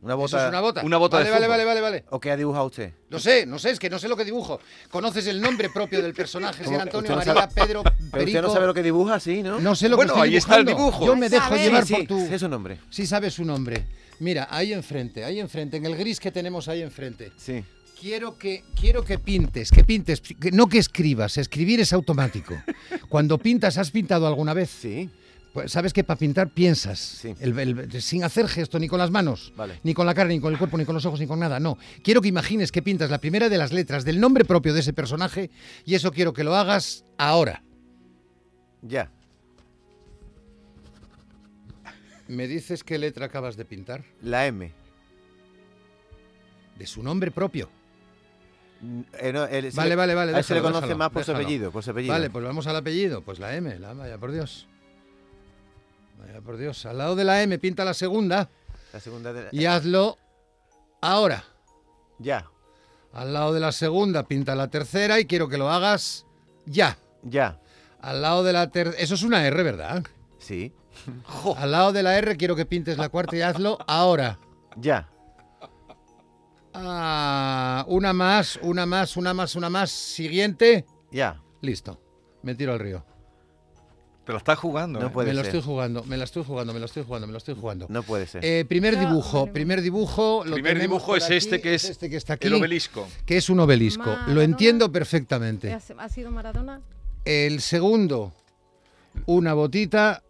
Una 0.03 0.15
¿Eso 0.15 0.19
bota. 0.19 0.43
es 0.45 0.49
una 0.49 0.61
bota? 0.61 0.83
Una 0.83 0.97
bota 0.97 1.17
vale, 1.19 1.27
de 1.29 1.33
vale, 1.35 1.47
vale, 1.47 1.65
vale, 1.65 1.81
vale. 1.83 2.05
¿O 2.11 2.19
qué 2.21 2.31
ha 2.31 2.37
dibujado 2.37 2.65
usted? 2.67 2.93
No 3.11 3.19
sé, 3.19 3.45
no 3.45 3.59
sé, 3.59 3.71
es 3.71 3.79
que 3.79 3.91
no 3.91 3.99
sé 3.99 4.09
lo 4.09 4.17
que 4.17 4.25
dibujo. 4.25 4.59
¿Conoces 4.91 5.27
el 5.27 5.41
nombre 5.43 5.69
propio 5.69 6.01
del 6.03 6.15
personaje, 6.15 6.65
¿Cómo? 6.65 6.81
Antonio, 6.81 7.11
no 7.11 7.17
María, 7.19 7.35
sabe- 7.35 7.53
Pedro, 7.55 7.83
Pero 7.83 7.95
usted 7.97 8.11
Perico? 8.19 8.43
no 8.43 8.51
sabe 8.53 8.67
lo 8.67 8.73
que 8.75 8.83
dibuja, 8.83 9.21
sí, 9.21 9.43
¿no? 9.43 9.61
No 9.61 9.75
sé 9.75 9.89
lo 9.91 9.97
Bueno, 9.97 10.15
que 10.15 10.19
estoy 10.21 10.31
ahí 10.31 10.37
está 10.37 10.57
el 10.57 10.65
dibujo. 10.65 11.05
Yo 11.05 11.17
me 11.17 11.29
dejo 11.29 11.49
sabe. 11.49 11.63
llevar 11.63 11.87
sí, 11.87 11.95
por 11.95 12.07
tu... 12.07 12.27
sé 12.27 12.39
su 12.39 12.49
nombre. 12.49 12.79
Sí 12.89 13.07
sabes 13.07 13.35
su 13.35 13.45
nombre. 13.45 13.85
Mira, 14.21 14.49
ahí 14.51 14.73
enfrente, 14.73 15.25
ahí 15.25 15.39
enfrente, 15.39 15.77
en 15.77 15.85
el 15.87 15.97
gris 15.97 16.19
que 16.19 16.31
tenemos 16.31 16.69
ahí 16.69 16.81
enfrente. 16.83 17.31
Sí. 17.37 17.63
Quiero 18.01 18.39
que, 18.39 18.65
quiero 18.81 19.05
que 19.05 19.19
pintes, 19.19 19.71
que 19.71 19.85
pintes, 19.85 20.23
que- 20.23 20.51
no 20.53 20.67
que 20.67 20.79
escribas, 20.79 21.37
escribir 21.37 21.81
es 21.81 21.93
automático. 21.93 22.55
Cuando 23.11 23.37
pintas, 23.37 23.77
¿has 23.77 23.91
pintado 23.91 24.27
alguna 24.27 24.55
vez? 24.55 24.71
Sí. 24.71 25.11
Pues 25.53 25.73
sabes 25.73 25.93
que 25.93 26.05
para 26.05 26.17
pintar 26.19 26.51
piensas, 26.51 26.99
Sí. 27.01 27.35
El- 27.41 27.59
el- 27.59 28.03
sin 28.03 28.23
hacer 28.23 28.47
gesto 28.49 28.79
ni 28.79 28.87
con 28.87 29.01
las 29.01 29.11
manos, 29.11 29.53
Vale. 29.57 29.81
ni 29.83 29.95
con 29.95 30.07
la 30.07 30.15
cara, 30.15 30.29
ni 30.29 30.39
con 30.39 30.53
el 30.53 30.59
cuerpo, 30.59 30.79
ni 30.79 30.85
con 30.85 30.95
los 30.95 31.05
ojos, 31.07 31.19
ni 31.19 31.27
con 31.27 31.41
nada. 31.41 31.59
No, 31.59 31.77
quiero 32.05 32.21
que 32.23 32.29
imagines 32.29 32.71
que 32.71 32.83
pintas 32.83 33.11
la 33.11 33.19
primera 33.19 33.49
de 33.49 33.59
las 33.59 33.73
letras 33.73 34.05
del 34.05 34.21
nombre 34.21 34.45
propio 34.45 34.73
de 34.73 34.81
ese 34.81 34.93
personaje 34.93 35.51
y 35.85 35.97
eso 35.97 36.13
quiero 36.13 36.33
que 36.33 36.45
lo 36.45 36.55
hagas 36.55 37.05
ahora. 37.19 37.65
Ya. 38.83 39.11
¿Me 42.29 42.47
dices 42.47 42.85
qué 42.85 42.99
letra 42.99 43.27
acabas 43.27 43.57
de 43.57 43.65
pintar? 43.65 44.05
La 44.23 44.47
M. 44.47 44.71
De 46.79 46.87
su 46.87 47.03
nombre 47.03 47.31
propio. 47.33 47.69
Mm, 48.81 49.01
eh, 49.19 49.33
no, 49.33 49.45
él- 49.47 49.71
se 49.73 49.77
Vale, 49.77 49.91
le- 49.91 49.97
vale, 49.97 50.15
vale, 50.15 50.35
A 50.37 50.43
se 50.45 50.55
le 50.55 50.61
conoce 50.63 50.83
déjalo, 50.83 50.97
más 50.99 51.11
por 51.11 51.25
su 51.25 51.33
déjalo. 51.33 51.45
apellido, 51.45 51.73
por 51.73 51.83
su 51.83 51.91
apellido. 51.91 52.13
Vale, 52.15 52.31
pues 52.31 52.45
vamos 52.45 52.67
al 52.69 52.77
apellido. 52.77 53.23
Pues 53.23 53.41
la 53.41 53.55
M, 53.57 53.79
la 53.81 53.93
vaya 53.95 54.17
por 54.17 54.31
Dios. 54.33 54.69
Vaya 56.21 56.41
por 56.41 56.57
Dios. 56.57 56.85
Al 56.87 56.99
lado 56.99 57.17
de 57.17 57.25
la 57.25 57.43
M 57.43 57.59
pinta 57.59 57.85
la 57.85 57.95
segunda 57.95 58.49
La 58.93 59.01
segunda 59.01 59.33
de 59.33 59.45
la- 59.45 59.49
y 59.53 59.65
hazlo 59.67 60.19
ahora. 61.01 61.45
Ya, 62.19 62.47
Al 63.13 63.33
lado 63.33 63.53
de 63.55 63.61
la 63.61 63.73
segunda 63.73 64.25
pinta 64.25 64.55
la 64.55 64.69
tercera 64.69 65.19
y 65.19 65.25
quiero 65.27 65.49
que 65.49 65.57
lo 65.59 65.71
hagas 65.71 66.27
ya. 66.67 66.99
ya. 67.23 67.59
Al 68.03 68.23
lado 68.23 68.43
de 68.45 68.53
la 68.53 68.71
tercera... 68.71 69.03
Eso 69.03 69.15
es 69.15 69.23
una 69.23 69.45
R, 69.47 69.63
¿verdad? 69.63 70.05
Sí, 70.39 70.73
Al 71.57 71.71
lado 71.73 71.93
de 71.93 72.03
la 72.03 72.17
R 72.19 72.37
quiero 72.37 72.55
que 72.57 72.67
pintes 72.67 72.99
la 72.99 73.09
cuarta 73.09 73.37
y 73.37 73.41
hazlo 73.43 73.79
ahora. 73.87 74.39
ya. 74.77 75.09
Ah, 76.73 77.85
una 77.89 78.13
más, 78.13 78.59
una 78.63 78.87
más, 78.87 79.17
una 79.17 79.35
más, 79.35 79.55
una 79.57 79.69
más. 79.71 79.91
Siguiente. 79.91 80.87
Ya. 81.11 81.41
Listo. 81.63 82.01
Me 82.43 82.55
tiro 82.55 82.73
al 82.73 82.79
río. 82.79 83.05
Te 84.31 84.35
la 84.35 84.39
estás 84.39 84.61
jugando. 84.61 85.01
No 85.01 85.09
¿eh? 85.09 85.11
puede 85.11 85.31
me 85.31 85.35
lo 85.35 85.41
estoy 85.41 85.61
jugando, 85.61 86.05
me 86.05 86.17
la 86.17 86.23
estoy 86.23 86.45
jugando, 86.45 86.73
me 86.73 86.79
lo 86.79 86.87
estoy 86.87 87.03
jugando, 87.03 87.27
me 87.27 87.33
lo 87.33 87.39
estoy 87.39 87.57
jugando. 87.57 87.87
No 87.89 88.05
puede 88.05 88.29
ser. 88.29 88.45
Eh, 88.45 88.65
primer 88.65 88.97
dibujo, 88.97 89.49
primer 89.49 89.83
dibujo. 89.83 90.45
Lo 90.47 90.55
Primer 90.55 90.79
dibujo 90.79 91.17
es 91.17 91.25
aquí, 91.25 91.35
este 91.35 91.61
que 91.61 91.75
es 91.75 91.85
este 91.87 92.09
que 92.09 92.17
está 92.17 92.35
aquí, 92.35 92.47
El 92.47 92.55
obelisco. 92.55 93.09
que 93.27 93.39
es 93.39 93.51
un 93.51 93.59
obelisco. 93.59 94.17
Lo 94.29 94.41
entiendo 94.41 94.93
perfectamente. 94.93 95.73
¿Ha 95.73 96.09
sido 96.09 96.31
Maradona? 96.31 96.81
El 97.25 97.61
segundo, 97.61 98.33
una 99.27 99.53
botita, 99.53 100.23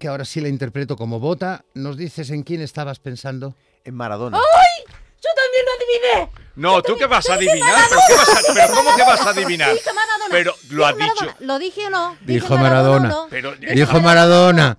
que 0.00 0.08
ahora 0.08 0.24
sí 0.24 0.40
la 0.40 0.48
interpreto 0.48 0.96
como 0.96 1.20
bota. 1.20 1.64
¿Nos 1.74 1.96
dices 1.96 2.30
en 2.30 2.42
quién 2.42 2.62
estabas 2.62 2.98
pensando? 2.98 3.54
En 3.84 3.94
Maradona. 3.94 4.38
¡Yo 4.38 5.28
también 5.36 5.64
lo 5.66 6.24
adiviné! 6.24 6.49
No, 6.60 6.82
¿tú 6.82 6.96
qué 6.96 7.06
vas 7.06 7.28
a 7.30 7.34
adivinar? 7.34 7.74
¿Pero, 7.88 8.00
qué 8.08 8.14
vas 8.16 8.28
a- 8.50 8.54
pero 8.54 8.74
¿cómo 8.74 8.96
que 8.96 9.02
vas 9.02 9.20
a 9.26 9.30
adivinar? 9.30 9.72
Dije 9.72 9.92
Maradona. 9.92 10.26
Pero 10.30 10.54
lo 10.70 10.86
has 10.86 10.96
dicho. 10.96 11.34
¿Lo 11.40 11.58
dije 11.58 11.86
o 11.86 11.90
no? 11.90 12.10
Dije 12.20 12.40
Dijo 12.40 12.56
Maradona. 12.58 13.08
¿no? 13.08 13.26
Pero, 13.30 13.54
Dijo 13.56 14.00
Maradona. 14.00 14.76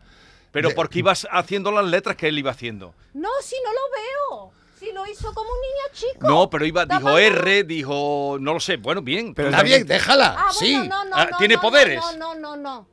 pero 0.51 0.71
¿por 0.75 0.89
qué 0.89 0.99
ibas 0.99 1.27
haciendo 1.31 1.71
las 1.71 1.85
letras 1.85 2.15
que 2.15 2.27
él 2.27 2.37
iba 2.37 2.51
haciendo? 2.51 2.93
No, 3.13 3.29
si 3.43 3.55
no 3.63 3.71
lo 3.73 3.79
veo. 3.91 4.51
Si 4.79 4.91
lo 4.93 5.05
hizo 5.05 5.31
como 5.33 5.47
un 5.49 5.61
niño 5.61 6.11
chico. 6.13 6.27
No, 6.27 6.49
pero 6.49 6.65
iba, 6.65 6.85
dijo. 6.85 7.17
R, 7.17 7.63
dijo, 7.65 8.37
no 8.39 8.53
lo 8.53 8.59
sé, 8.59 8.77
bueno, 8.77 9.01
bien. 9.03 9.33
Pero 9.35 9.49
Está 9.49 9.61
bien, 9.61 9.85
déjala. 9.85 10.35
Ah, 10.39 10.51
sí. 10.51 10.75
bueno, 10.75 11.03
no, 11.03 11.05
no, 11.05 11.15
Ah, 11.15 11.27
no, 11.31 11.37
¿tiene 11.37 11.55
no, 11.55 11.61
poderes? 11.61 11.99
No, 12.17 12.33
no, 12.33 12.35
no, 12.35 12.55
no. 12.57 12.87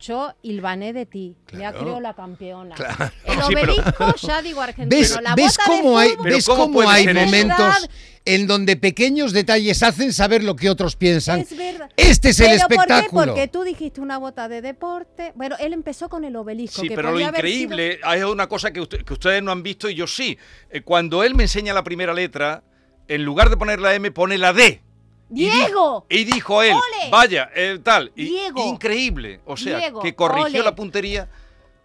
Yo 0.00 0.32
hilvané 0.42 0.92
de 0.92 1.06
ti. 1.06 1.36
Ya 1.52 1.58
Claro. 1.72 1.78
creo 1.80 2.00
la 2.00 2.14
campeona. 2.14 2.74
Claro. 2.74 3.10
El 3.24 3.42
Sí, 3.42 3.54
pero- 3.54 3.74
obelisco, 3.74 4.14
ya 4.26 4.42
digo 4.42 4.60
argentino. 4.60 5.00
¿Ves, 5.00 5.18
la 5.22 5.34
ves 5.34 5.58
cómo 5.58 5.98
hay, 5.98 6.12
ves 6.22 6.46
¿cómo 6.46 6.88
hay 6.88 7.06
momentos 7.12 7.88
en 8.24 8.46
donde 8.46 8.76
pequeños 8.76 9.32
detalles 9.32 9.82
hacen 9.82 10.12
saber 10.12 10.44
lo 10.44 10.54
que 10.54 10.70
otros 10.70 10.94
piensan? 10.94 11.40
Es 11.40 11.56
verdad. 11.56 11.90
Este 11.96 12.28
es 12.28 12.38
el 12.40 12.46
¿Pero 12.46 12.56
espectáculo. 12.62 13.10
¿Por 13.10 13.24
qué? 13.24 13.30
Porque 13.32 13.48
tú 13.48 13.62
dijiste 13.64 14.00
una 14.00 14.18
bota 14.18 14.48
de 14.48 14.62
deporte. 14.62 15.32
Bueno, 15.34 15.56
él 15.58 15.72
empezó 15.72 16.08
con 16.08 16.24
el 16.24 16.36
obelisco. 16.36 16.80
Sí, 16.82 16.88
que 16.88 16.94
pero 16.94 17.10
lo 17.10 17.20
increíble, 17.20 17.98
hay 18.04 18.22
una 18.22 18.46
cosa 18.48 18.70
que, 18.72 18.80
usted- 18.80 19.04
que 19.04 19.12
ustedes 19.14 19.42
no 19.42 19.50
han 19.50 19.62
visto 19.64 19.88
y 19.90 19.94
yo 19.96 20.06
sí. 20.06 20.38
Eh, 20.70 20.82
cuando 20.82 21.24
él 21.24 21.34
me 21.34 21.42
enseña 21.44 21.74
la 21.74 21.82
primera 21.82 22.14
letra, 22.14 22.62
en 23.08 23.24
lugar 23.24 23.50
de 23.50 23.56
poner 23.56 23.80
la 23.80 23.94
M, 23.94 24.10
pone 24.12 24.38
la 24.38 24.52
D. 24.52 24.82
Y 25.30 25.44
di- 25.44 25.50
¡Diego! 25.50 26.06
Y 26.08 26.24
dijo 26.24 26.62
él, 26.62 26.72
¡Ole! 26.74 27.10
vaya, 27.10 27.50
eh, 27.54 27.78
tal. 27.82 28.12
Y-. 28.16 28.38
Increíble. 28.56 29.40
O 29.44 29.56
sea, 29.56 29.78
Diego, 29.78 30.00
que 30.00 30.14
corrigió 30.14 30.60
ole. 30.60 30.62
la 30.62 30.74
puntería. 30.74 31.28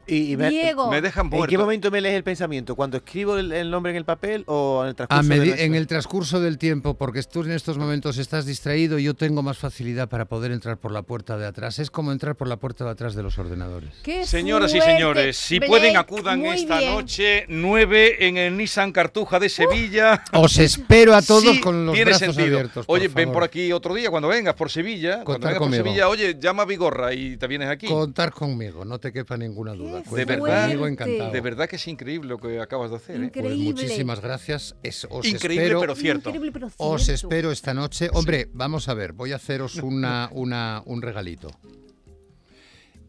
Y, 0.07 0.33
y 0.33 0.37
me, 0.37 0.49
Diego. 0.49 0.89
Me 0.91 1.01
dejan 1.01 1.29
¿En 1.33 1.45
qué 1.45 1.57
momento 1.57 1.89
me 1.91 2.01
lees 2.01 2.15
el 2.15 2.23
pensamiento? 2.23 2.75
¿Cuando 2.75 2.97
escribo 2.97 3.37
el, 3.37 3.51
el 3.51 3.71
nombre 3.71 3.91
en 3.91 3.97
el 3.97 4.05
papel 4.05 4.43
o 4.47 4.81
en 4.83 4.89
el 4.89 4.95
transcurso 4.95 5.19
A 5.19 5.23
de 5.23 5.29
medi- 5.29 5.45
nuestro- 5.47 5.65
en 5.65 5.75
el 5.75 5.87
transcurso 5.87 6.39
del 6.41 6.57
tiempo, 6.57 6.93
porque 6.95 7.23
tú 7.23 7.41
en 7.43 7.51
estos 7.51 7.77
momentos 7.77 8.17
estás 8.17 8.45
distraído, 8.45 8.99
yo 8.99 9.13
tengo 9.13 9.41
más 9.43 9.57
facilidad 9.57 10.09
para 10.09 10.25
poder 10.25 10.51
entrar 10.51 10.77
por 10.77 10.91
la 10.91 11.01
puerta 11.03 11.37
de 11.37 11.45
atrás. 11.45 11.79
Es 11.79 11.89
como 11.91 12.11
entrar 12.11 12.35
por 12.35 12.47
la 12.47 12.57
puerta 12.57 12.83
de 12.85 12.91
atrás 12.91 13.15
de 13.15 13.23
los 13.23 13.37
ordenadores. 13.39 13.91
¡Qué 14.03 14.25
Señoras 14.25 14.73
y 14.73 14.81
señores, 14.81 15.37
si 15.37 15.57
Blake, 15.59 15.69
pueden 15.69 15.97
acudan 15.97 16.45
esta 16.45 16.79
bien. 16.79 16.91
noche 16.91 17.45
9 17.47 18.27
en 18.27 18.37
el 18.37 18.57
Nissan 18.57 18.91
Cartuja 18.91 19.39
de 19.39 19.49
Sevilla. 19.49 20.23
Os 20.33 20.57
espero 20.57 21.15
a 21.15 21.21
todos 21.21 21.43
Sí, 21.43 21.59
con 21.61 21.85
los 21.85 21.93
tiene 21.95 22.11
brazos 22.11 22.35
sentido. 22.35 22.57
abiertos. 22.57 22.85
por 22.85 22.95
oye, 22.97 23.07
ven 23.07 23.31
por 23.31 23.43
aquí 23.43 23.71
otro 23.71 23.93
día 23.93 24.09
cuando 24.09 24.27
vengas 24.27 24.53
por 24.55 24.69
Sevilla. 24.69 25.23
Cuando 25.23 25.25
Contar 25.25 25.49
vengas 25.51 25.59
por 25.59 25.65
conmigo. 25.67 25.83
Sevilla, 25.85 26.09
oye, 26.09 26.37
llama 26.39 26.63
a 26.63 26.65
Vigorra 26.65 27.13
y 27.13 27.37
te 27.37 27.47
vienes 27.47 27.69
aquí. 27.69 27.87
Contar 27.87 28.31
conmigo, 28.31 28.83
no 28.85 28.99
te 28.99 29.11
quepa 29.13 29.37
ninguna 29.37 29.73
duda. 29.73 29.92
Qué 30.01 30.09
Cuenta 30.09 30.35
verdad. 30.37 30.61
conmigo, 30.63 30.79
fuerte. 30.81 31.03
encantado. 31.03 31.31
De 31.31 31.41
verdad 31.41 31.69
que 31.69 31.75
es 31.75 31.87
increíble 31.87 32.29
lo 32.29 32.37
que 32.39 32.59
acabas 32.59 32.89
de 32.91 32.97
hacer. 32.97 33.15
¿eh? 33.17 33.29
Pues 33.33 33.45
Increíble. 33.45 33.63
muchísimas 33.83 34.21
gracias. 34.21 34.75
Es- 34.81 35.05
os 35.09 35.25
Increíble, 35.25 35.63
espero, 35.65 35.79
pero 35.81 35.95
cierto. 35.95 36.29
Increíble, 36.29 36.51
pero 36.51 36.69
Os 36.77 37.09
espero 37.09 37.51
esta 37.51 37.73
noche. 37.73 38.09
Hombre, 38.13 38.47
vamos 38.53 38.87
a 38.89 38.93
ver, 38.93 39.13
voy 39.13 39.31
a 39.33 39.35
haceros 39.35 39.75
una, 39.83 40.29
una, 40.31 40.81
un 40.85 41.01
regalito. 41.01 41.49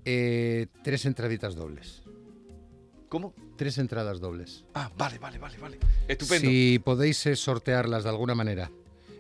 Eh, 0.05 0.67
tres 0.83 1.07
entraditas 1.07 1.55
dobles. 1.55 2.03
¿Cómo? 3.09 3.33
Tres 3.57 3.79
entradas 3.79 4.21
dobles. 4.21 4.65
Ah, 4.75 4.91
vale, 4.99 5.19
vale, 5.19 5.39
vale, 5.39 5.57
vale. 5.59 5.79
Estupendo. 6.09 6.49
Si 6.49 6.81
podéis 6.85 7.25
eh, 7.27 7.37
sortearlas 7.37 8.03
de 8.03 8.11
alguna 8.11 8.35
manera 8.35 8.71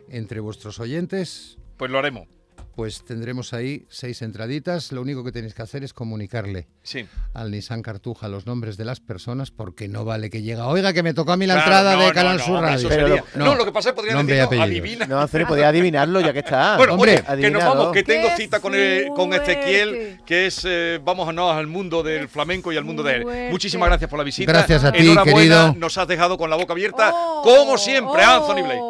entre 0.09 0.41
vuestros 0.41 0.81
oyentes, 0.81 1.59
Pues 1.77 1.91
lo 1.91 1.99
haremos. 1.99 2.29
Pues 2.75 3.05
tendremos 3.05 3.53
ahí 3.53 3.87
seis 3.89 4.21
entraditas. 4.23 4.91
Lo 4.93 5.01
único 5.03 5.23
que 5.25 5.33
tenéis 5.33 5.55
que 5.55 5.63
hacer 5.63 5.85
es 5.85 5.93
comunicarle 5.93 6.67
Sí. 6.83 7.07
al 7.33 7.51
Nissan 7.51 7.83
Cartuja 7.83 8.29
los 8.29 8.47
nombres 8.47 8.77
de 8.77 8.85
las 8.85 9.01
personas 9.01 9.51
porque 9.51 9.89
no 9.89 10.05
vale 10.05 10.31
que 10.31 10.43
llega. 10.43 10.67
Oiga, 10.67 10.93
que 10.93 11.03
me 11.03 11.15
tocó 11.15 11.33
a 11.33 11.37
mí 11.37 11.47
la 11.47 11.55
Claro, 11.55 11.71
entrada 11.71 11.97
no, 11.97 12.03
de 12.07 12.13
Canal 12.13 12.37
no, 12.39 12.45
Sur 12.45 12.61
Radio. 12.61 12.89
Pero 12.89 13.09
lo- 13.09 13.17
no, 13.35 13.45
no. 13.47 13.55
lo 13.55 13.65
que 13.65 13.73
pasa 13.73 13.91
es 13.91 13.95
que 13.95 14.01
y 14.03 14.05
decir, 14.05 14.15
no, 14.15 14.45
apellidos. 14.45 14.61
adivina. 14.69 15.07
No, 15.07 15.21
Anthony, 15.21 15.47
podía 15.47 15.69
adivinarlo 15.69 16.21
ya 16.21 16.33
que 16.33 16.41
está. 16.41 16.77
Bueno, 16.79 16.95
Hombre, 16.95 17.25
oye, 17.29 17.41
que 17.43 17.51
nos 17.51 17.65
vamos, 17.65 17.93
que 17.93 18.03
tengo 18.03 18.29
¡Qué 18.29 18.37
cita 18.43 18.61
con, 18.61 18.75
el- 18.75 19.09
con 19.09 19.33
Ezequiel, 19.33 20.21
que 20.27 20.47
es 20.47 20.63
eh, 20.65 21.01
vamos 21.03 21.29
a 21.29 21.33
no, 21.33 21.51
al 21.51 21.67
mundo 21.67 22.03
del 22.03 22.29
flamenco 22.29 22.73
y 22.73 22.77
al 22.77 22.85
mundo 22.85 23.03
de 23.03 23.17
él. 23.17 23.25
Muchísimas 23.51 23.89
gracias 23.89 24.11
por 24.11 24.19
la 24.19 24.25
visita. 24.25 24.51
Gracias 24.53 24.85
a 24.85 24.93
ti, 24.93 24.99
Enhorabuena, 25.11 25.33
querido. 25.33 25.75
nos 25.79 25.97
has 25.99 26.09
dejado 26.09 26.37
con 26.37 26.51
la 26.51 26.57
boca 26.57 26.73
abierta, 26.73 27.11
Oh, 27.15 27.43
como 27.43 27.79
siempre, 27.79 28.23
oh. 28.27 28.31
Anthony 28.31 28.63
Blake. 28.65 28.81